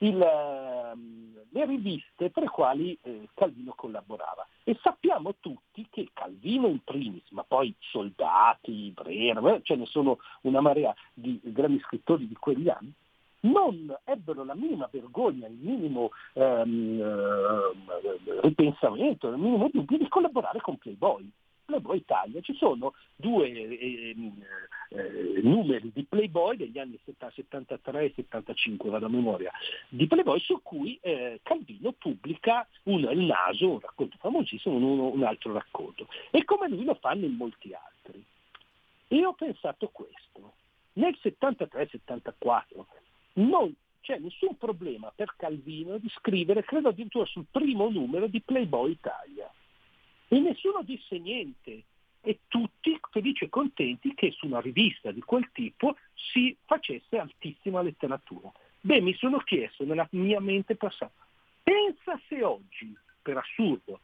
[0.00, 4.46] il, ehm, le riviste per le quali eh, Calvino collaborava.
[4.64, 10.60] E sappiamo tutti che Calvino in primis, ma poi Soldati, Brera, ce ne sono una
[10.60, 12.92] marea di grandi scrittori di quegli anni,
[13.42, 20.60] non ebbero la minima vergogna, il minimo ehm, eh, ripensamento, il minimo dubbio di collaborare
[20.60, 21.30] con Playboy.
[21.70, 22.40] Playboy Italia.
[22.40, 24.14] Ci sono due eh,
[24.90, 29.52] eh, numeri di Playboy degli anni 73 e 75, vado a memoria,
[29.88, 35.22] di Playboy su cui eh, Calvino pubblica un, il naso, un racconto famosissimo, un, un
[35.22, 36.08] altro racconto.
[36.30, 38.22] E come lui lo fanno in molti altri.
[39.08, 40.54] E ho pensato questo.
[40.94, 42.84] Nel 73-74
[43.34, 48.90] non c'è nessun problema per Calvino di scrivere, credo addirittura sul primo numero di Playboy
[48.92, 49.50] Italia
[50.32, 51.82] e nessuno disse niente
[52.20, 57.82] e tutti felici e contenti che su una rivista di quel tipo si facesse altissima
[57.82, 58.50] letteratura.
[58.80, 61.26] Beh, mi sono chiesto nella mia mente passata,
[61.64, 64.00] pensa se oggi, per assurdo,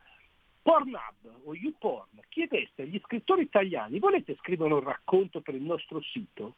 [0.63, 6.57] Pornhub o YouPorn chiedesse agli scrittori italiani volete scrivere un racconto per il nostro sito?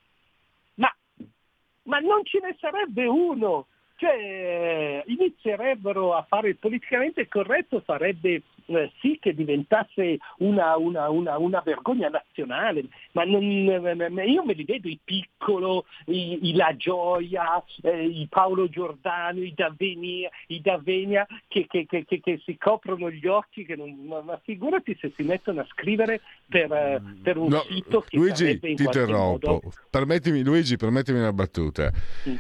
[0.77, 0.91] Ma,
[1.83, 3.67] ma non ce ne sarebbe uno!
[4.01, 11.61] Cioè, inizierebbero a fare politicamente corretto, farebbe eh, sì che diventasse una, una, una, una
[11.65, 18.05] vergogna nazionale, ma non, io me li vedo i Piccolo, i, i La Gioia, eh,
[18.05, 23.67] i Paolo Giordano, i Davenia, i Davenia che, che, che, che, si coprono gli occhi,
[23.77, 28.17] non, ma, figurati se si mettono a scrivere per, eh, per un no, sito che
[28.17, 29.49] Luigi, ti interrompo.
[29.49, 29.73] Modo...
[29.91, 31.91] Permettimi, Luigi, permettimi una battuta.
[32.29, 32.37] Mm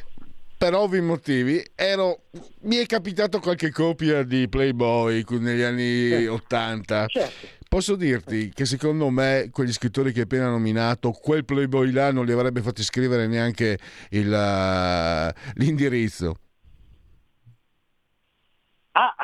[0.59, 2.25] per ovvi motivi ero,
[2.63, 6.33] mi è capitato qualche copia di Playboy negli anni certo.
[6.33, 7.47] 80 certo.
[7.69, 12.27] posso dirti che secondo me quegli scrittori che hai appena nominato quel Playboy là non
[12.27, 13.79] li avrebbe fatti scrivere neanche
[14.11, 16.35] il, uh, l'indirizzo
[18.93, 19.15] ah,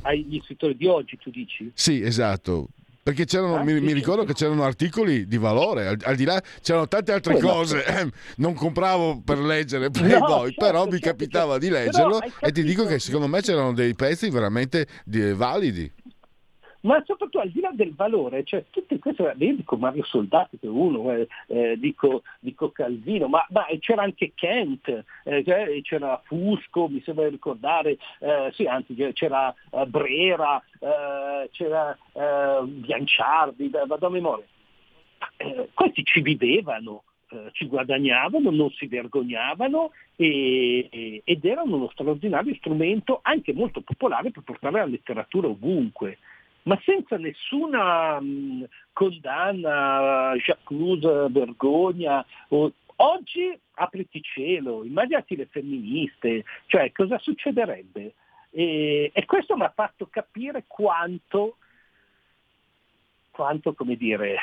[0.00, 1.70] agli scrittori di oggi tu dici?
[1.74, 2.68] sì esatto
[3.02, 6.86] Perché c'erano, mi, mi ricordo che c'erano articoli di valore, al, al di là c'erano
[6.86, 7.52] tante altre Esatto.
[7.52, 11.66] cose, ehm, non compravo per leggere Playboy, certo, però mi certo, capitava certo.
[11.66, 15.90] di leggerlo e ti dico che secondo me c'erano dei pezzi veramente di- validi.
[16.82, 20.66] Ma soprattutto al di là del valore, cioè tutte queste, io dico Mario Soldati che
[20.66, 24.88] è uno, eh, eh, dico, dico Calvino, ma, ma c'era anche Kent,
[25.24, 31.50] eh, cioè, c'era Fusco, mi sembra di ricordare, eh, sì, anzi c'era eh, Brera, eh,
[31.52, 31.96] c'era
[32.64, 34.44] Bianciardi, vado a memoria.
[35.74, 37.04] Questi ci vivevano,
[37.52, 44.30] ci guadagnavano, non si vergognavano e- e- ed erano uno straordinario strumento anche molto popolare
[44.30, 46.18] per portare la letteratura ovunque
[46.62, 52.24] ma senza nessuna mh, condanna, jacuzza, vergogna.
[52.48, 52.72] o-
[53.02, 58.12] Oggi apriti cielo, immaginati le femministe, cioè cosa succederebbe?
[58.50, 61.56] E, e questo mi ha fatto capire quanto,
[63.30, 64.36] quanto come dire,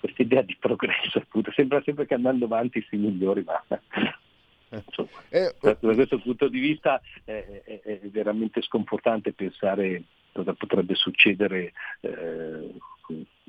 [0.00, 3.64] questa idea di progresso, appunto, sembra sempre che andando avanti si migliori, ma
[4.70, 10.54] insomma, Eh, da da questo punto di vista è, è- è veramente sconfortante pensare cosa
[10.54, 12.74] potrebbe succedere eh,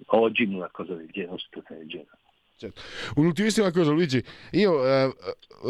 [0.07, 2.17] oggi in una cosa del genere, una situazione del genere.
[2.61, 2.81] Certo.
[3.15, 4.23] Un'ultimissima cosa, Luigi.
[4.51, 5.15] Io eh,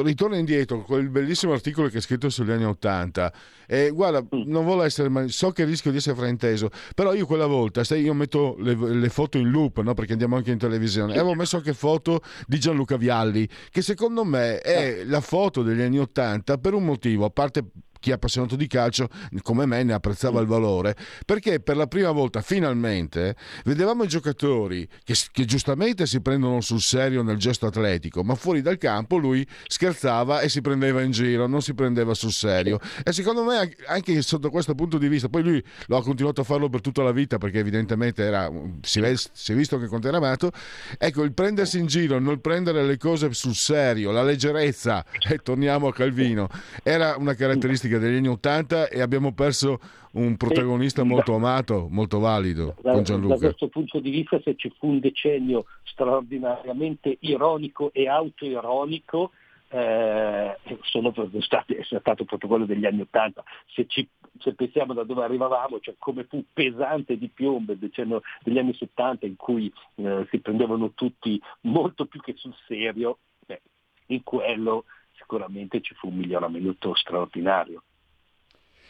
[0.03, 3.31] ritorno indietro con quel bellissimo articolo che hai scritto sugli anni Ottanta.
[3.65, 7.45] E guarda, non vuole essere, ma so che rischio di essere frainteso, però io quella
[7.45, 9.93] volta, sai, io metto le, le foto in loop, no?
[9.93, 14.25] perché andiamo anche in televisione, e avevo messo anche foto di Gianluca Vialli, che secondo
[14.25, 17.63] me è la foto degli anni Ottanta per un motivo, a parte
[18.02, 19.07] chi è appassionato di calcio
[19.44, 24.86] come me ne apprezzava il valore perché per la prima volta finalmente vedevamo i giocatori
[25.03, 29.48] che, che giustamente si prendono sul serio nel gesto atletico ma fuori dal campo lui
[29.68, 32.80] scherzava e si prendeva in giro non si prendeva sul serio.
[33.03, 36.44] E secondo me anche- sotto questo punto di vista poi lui lo ha continuato a
[36.44, 38.52] farlo per tutta la vita perché evidentemente era,
[38.82, 40.52] si, è, si è visto che quanto era amato
[40.98, 45.88] ecco il prendersi in giro non prendere le cose sul serio la leggerezza e torniamo
[45.88, 46.49] a Calvino
[46.84, 49.80] era una caratteristica degli anni 80 e abbiamo perso
[50.13, 53.38] un protagonista molto amato, molto valido Da, con da Gianluca.
[53.38, 59.31] questo punto di vista se ci fu un decennio straordinariamente ironico e autoironico
[59.73, 63.43] eh, sono stati, è stato proprio quello degli anni Ottanta.
[63.68, 68.57] Se, se pensiamo da dove arrivavamo, cioè come fu pesante di piombo il decennio degli
[68.57, 73.61] anni 70 in cui eh, si prendevano tutti molto più che sul serio, beh,
[74.07, 74.84] in quello
[75.32, 77.84] sicuramente ci fu un miglioramento straordinario.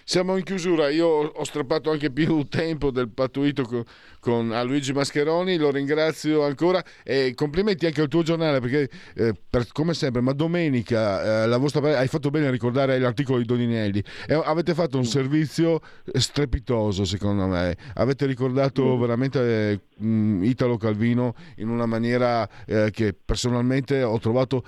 [0.03, 3.83] Siamo in chiusura, io ho strappato anche più tempo del pattuito con,
[4.19, 9.35] con- a Luigi Mascheroni, lo ringrazio ancora e complimenti anche al tuo giornale perché eh,
[9.47, 13.45] per- come sempre, ma domenica eh, la vostra, hai fatto bene a ricordare l'articolo di
[13.45, 14.03] Doninelli.
[14.27, 15.79] E avete fatto un servizio
[16.11, 19.39] strepitoso secondo me, avete ricordato veramente
[19.71, 24.63] eh, Italo Calvino in una maniera eh, che personalmente ho trovato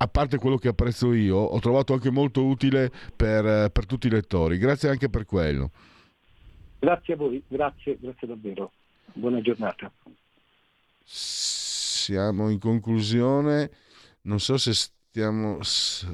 [0.00, 4.06] a parte quello che apprezzo io, ho trovato anche molto utile per, eh, per tutti
[4.06, 4.58] i lettori.
[4.58, 5.70] Grazie anche per quello.
[6.78, 8.72] Grazie a voi, grazie, grazie davvero.
[9.12, 9.90] Buona giornata.
[11.04, 13.70] Siamo in conclusione.
[14.22, 15.58] Non so se stiamo.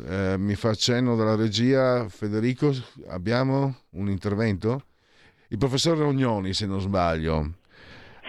[0.06, 2.08] eh, mi fa cenno dalla regia.
[2.08, 2.72] Federico,
[3.08, 4.86] abbiamo un intervento?
[5.48, 7.52] Il professor Rognoni, se non sbaglio.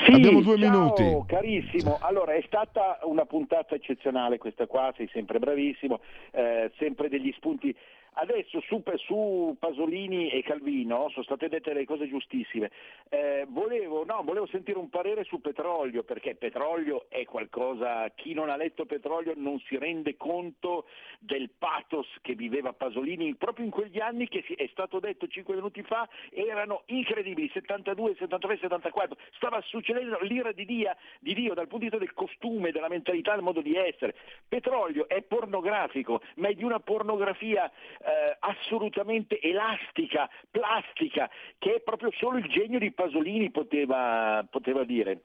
[0.06, 1.24] Sì, Abbiamo due ciao, minuti.
[1.26, 1.98] carissimo.
[2.02, 6.00] Allora, è stata una puntata eccezionale questa qua, sei sempre bravissimo,
[6.32, 7.76] eh, sempre degli spunti.
[8.18, 12.72] Adesso su, su Pasolini e Calvino sono state dette le cose giustissime.
[13.10, 18.50] Eh, volevo, no, volevo sentire un parere su petrolio, perché petrolio è qualcosa, chi non
[18.50, 20.86] ha letto petrolio non si rende conto
[21.20, 25.82] del pathos che viveva Pasolini proprio in quegli anni che è stato detto cinque minuti
[25.84, 31.86] fa erano incredibili, 72, 73, 74, stava succedendo l'ira di Dio, di Dio dal punto
[31.86, 34.16] di vista del costume, della mentalità, del modo di essere.
[34.48, 37.72] Petrolio è pornografico, ma è di una pornografia
[38.06, 45.24] eh, assolutamente elastica, plastica, che è proprio solo il genio di Pasolini poteva, poteva dire.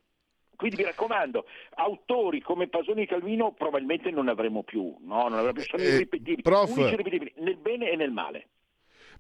[0.57, 1.47] Quindi mi raccomando,
[1.77, 5.23] autori come Pasolini e Calvino probabilmente non avremo più, no?
[5.29, 6.77] non avremo più, sono Eh, irripetibili, prof.
[6.77, 8.49] irripetibili, nel bene e nel male.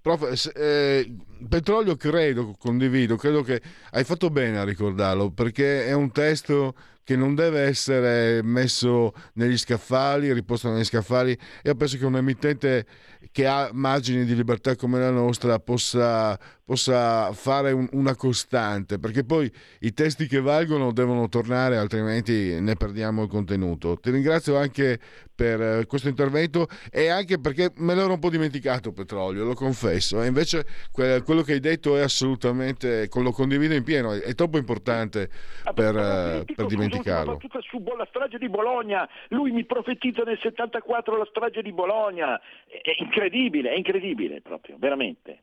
[0.03, 1.07] Prof, s- eh,
[1.49, 3.61] petrolio credo, condivido, credo che
[3.93, 6.74] hai fatto bene a ricordarlo perché è un testo
[7.05, 11.36] che non deve essere messo negli scaffali, riposto negli scaffali.
[11.64, 12.86] Io penso che un emittente
[13.32, 16.39] che ha margini di libertà come la nostra possa,
[16.71, 22.77] possa fare un- una costante, perché poi i testi che valgono devono tornare, altrimenti ne
[22.77, 23.99] perdiamo il contenuto.
[23.99, 25.01] Ti ringrazio anche
[25.35, 30.23] per eh, questo intervento e anche perché me l'ero un po' dimenticato petrolio, lo confesso,
[30.23, 34.35] e invece que- quello che hai detto è assolutamente, lo condivido in pieno, è, è
[34.37, 35.29] troppo importante
[35.75, 37.39] per, eh, per dimenticarlo.
[37.39, 42.39] Tutta su la strage di Bologna, lui mi profetizza nel 74 la strage di Bologna,
[42.69, 45.41] è incredibile, è incredibile proprio, veramente.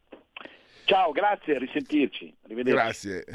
[0.88, 2.34] Ciao, grazie, a risentirci.
[2.43, 2.73] Arrivederci.
[3.09, 3.26] Grazie.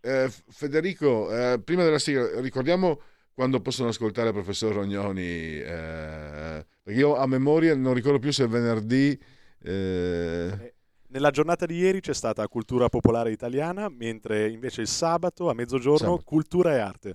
[0.00, 3.00] Eh, Federico, eh, prima della sigla, ricordiamo
[3.32, 8.44] quando possono ascoltare il professor Rognoni, eh, perché io a memoria non ricordo più se
[8.44, 9.16] è venerdì.
[9.62, 10.74] eh,
[11.06, 15.98] Nella giornata di ieri c'è stata cultura popolare italiana, mentre invece il sabato a mezzogiorno
[15.98, 16.22] Sabato.
[16.24, 17.14] cultura e arte.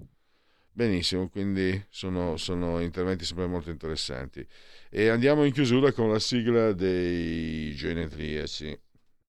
[0.71, 4.47] Benissimo, quindi sono, sono interventi sempre molto interessanti.
[4.89, 8.79] E andiamo in chiusura con la sigla dei genetriaci.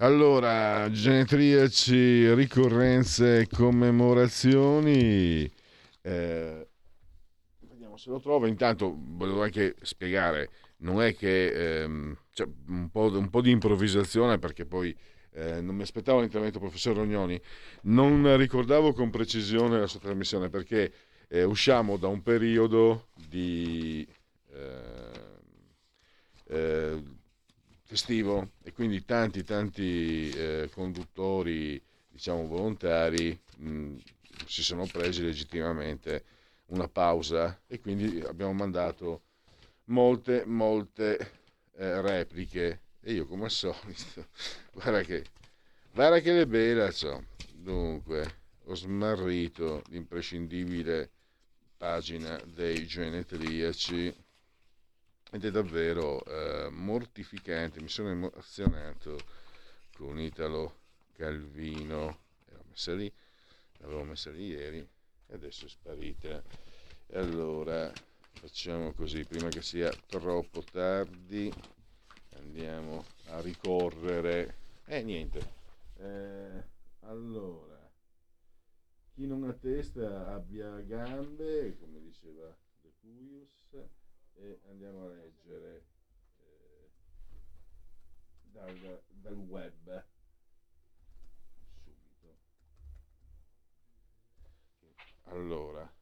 [0.00, 5.50] Allora, genetriaci, ricorrenze, commemorazioni.
[6.02, 6.68] Eh,
[7.60, 8.46] vediamo se lo trovo.
[8.46, 14.38] Intanto volevo anche spiegare, non è che ehm, c'è un po', un po' di improvvisazione
[14.38, 14.96] perché poi
[15.32, 17.40] eh, non mi aspettavo l'intervento del professor Rognoni,
[17.82, 20.92] non ricordavo con precisione la sua trasmissione perché
[21.28, 24.06] eh, usciamo da un periodo di...
[24.52, 25.26] eh,
[26.50, 27.02] eh,
[27.88, 33.96] festivo e quindi tanti tanti eh, conduttori diciamo volontari mh,
[34.44, 36.24] si sono presi legittimamente
[36.66, 39.22] una pausa e quindi abbiamo mandato
[39.84, 41.16] molte molte
[41.76, 44.28] eh, repliche e io come al solito
[44.70, 45.24] guarda che
[45.90, 47.24] guarda che le bella so.
[47.54, 51.10] dunque ho smarrito l'imprescindibile
[51.78, 54.14] pagina dei genetriaci
[55.30, 57.80] ed è davvero eh, mortificante.
[57.80, 59.24] Mi sono emozionato
[59.92, 60.76] con Italo
[61.12, 63.12] Calvino, l'avevo messa lì,
[63.78, 64.78] l'avevo messa lì ieri
[65.26, 66.42] e adesso è sparita.
[67.06, 67.92] E allora
[68.40, 71.52] facciamo così, prima che sia troppo tardi,
[72.36, 74.54] andiamo a ricorrere.
[74.86, 75.46] Eh niente,
[76.00, 76.64] Eh,
[77.00, 77.90] allora,
[79.12, 83.74] chi non ha testa abbia gambe, come diceva De Cuius
[84.40, 85.84] e andiamo a leggere
[86.38, 86.90] eh,
[88.52, 90.04] dal, dal web.
[91.82, 92.36] Subito.
[95.24, 95.92] Allora.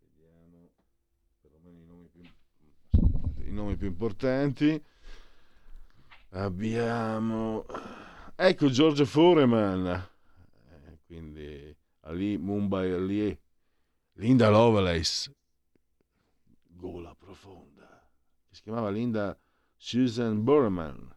[0.00, 0.70] Vediamo
[1.40, 2.22] perlomeno i nomi più,
[3.44, 4.82] i nomi più importanti.
[6.30, 7.66] Abbiamo
[8.34, 9.86] ecco Giorgio Foreman.
[9.86, 13.38] Eh, quindi Ali Mumbai Ali
[14.14, 15.32] Linda Lovelace
[16.84, 18.06] gola profonda.
[18.50, 19.38] Si chiamava Linda
[19.74, 21.16] Susan Borman.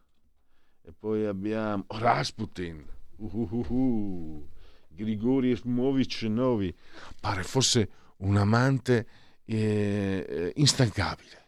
[0.82, 2.86] E poi abbiamo Rasputin.
[3.16, 4.48] Uhuhuhu,
[4.88, 6.74] Grigori Efimovic Novi.
[7.20, 9.06] Pare fosse un amante
[9.44, 11.46] eh, eh, instancabile.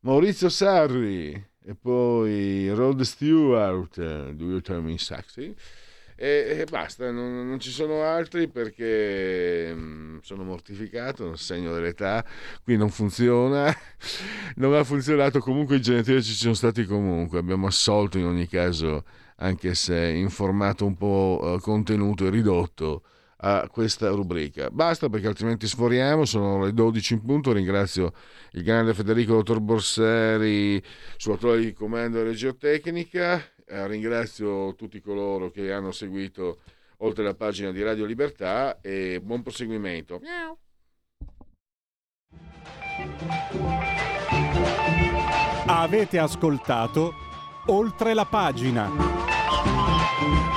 [0.00, 1.32] Maurizio Sarri
[1.64, 5.54] e poi Rod Stewart Do You Tell Me Sexy
[6.16, 12.24] e, e basta, non, non ci sono altri perché mh, sono mortificato, un segno dell'età,
[12.62, 13.74] qui non funziona,
[14.56, 19.04] non ha funzionato, comunque i genitori ci sono stati comunque, abbiamo assolto in ogni caso,
[19.36, 23.02] anche se in formato un po' eh, contenuto e ridotto,
[23.44, 24.70] a questa rubrica.
[24.70, 28.12] Basta perché altrimenti sforiamo, sono le 12 in punto, ringrazio
[28.52, 30.82] il grande Federico Dottor Borseri,
[31.16, 36.58] suo attore di comando e regia tecnica, eh, ringrazio tutti coloro che hanno seguito
[36.98, 40.20] oltre la pagina di Radio Libertà e buon proseguimento.
[45.66, 47.14] Avete ascoltato
[47.66, 50.51] oltre la pagina.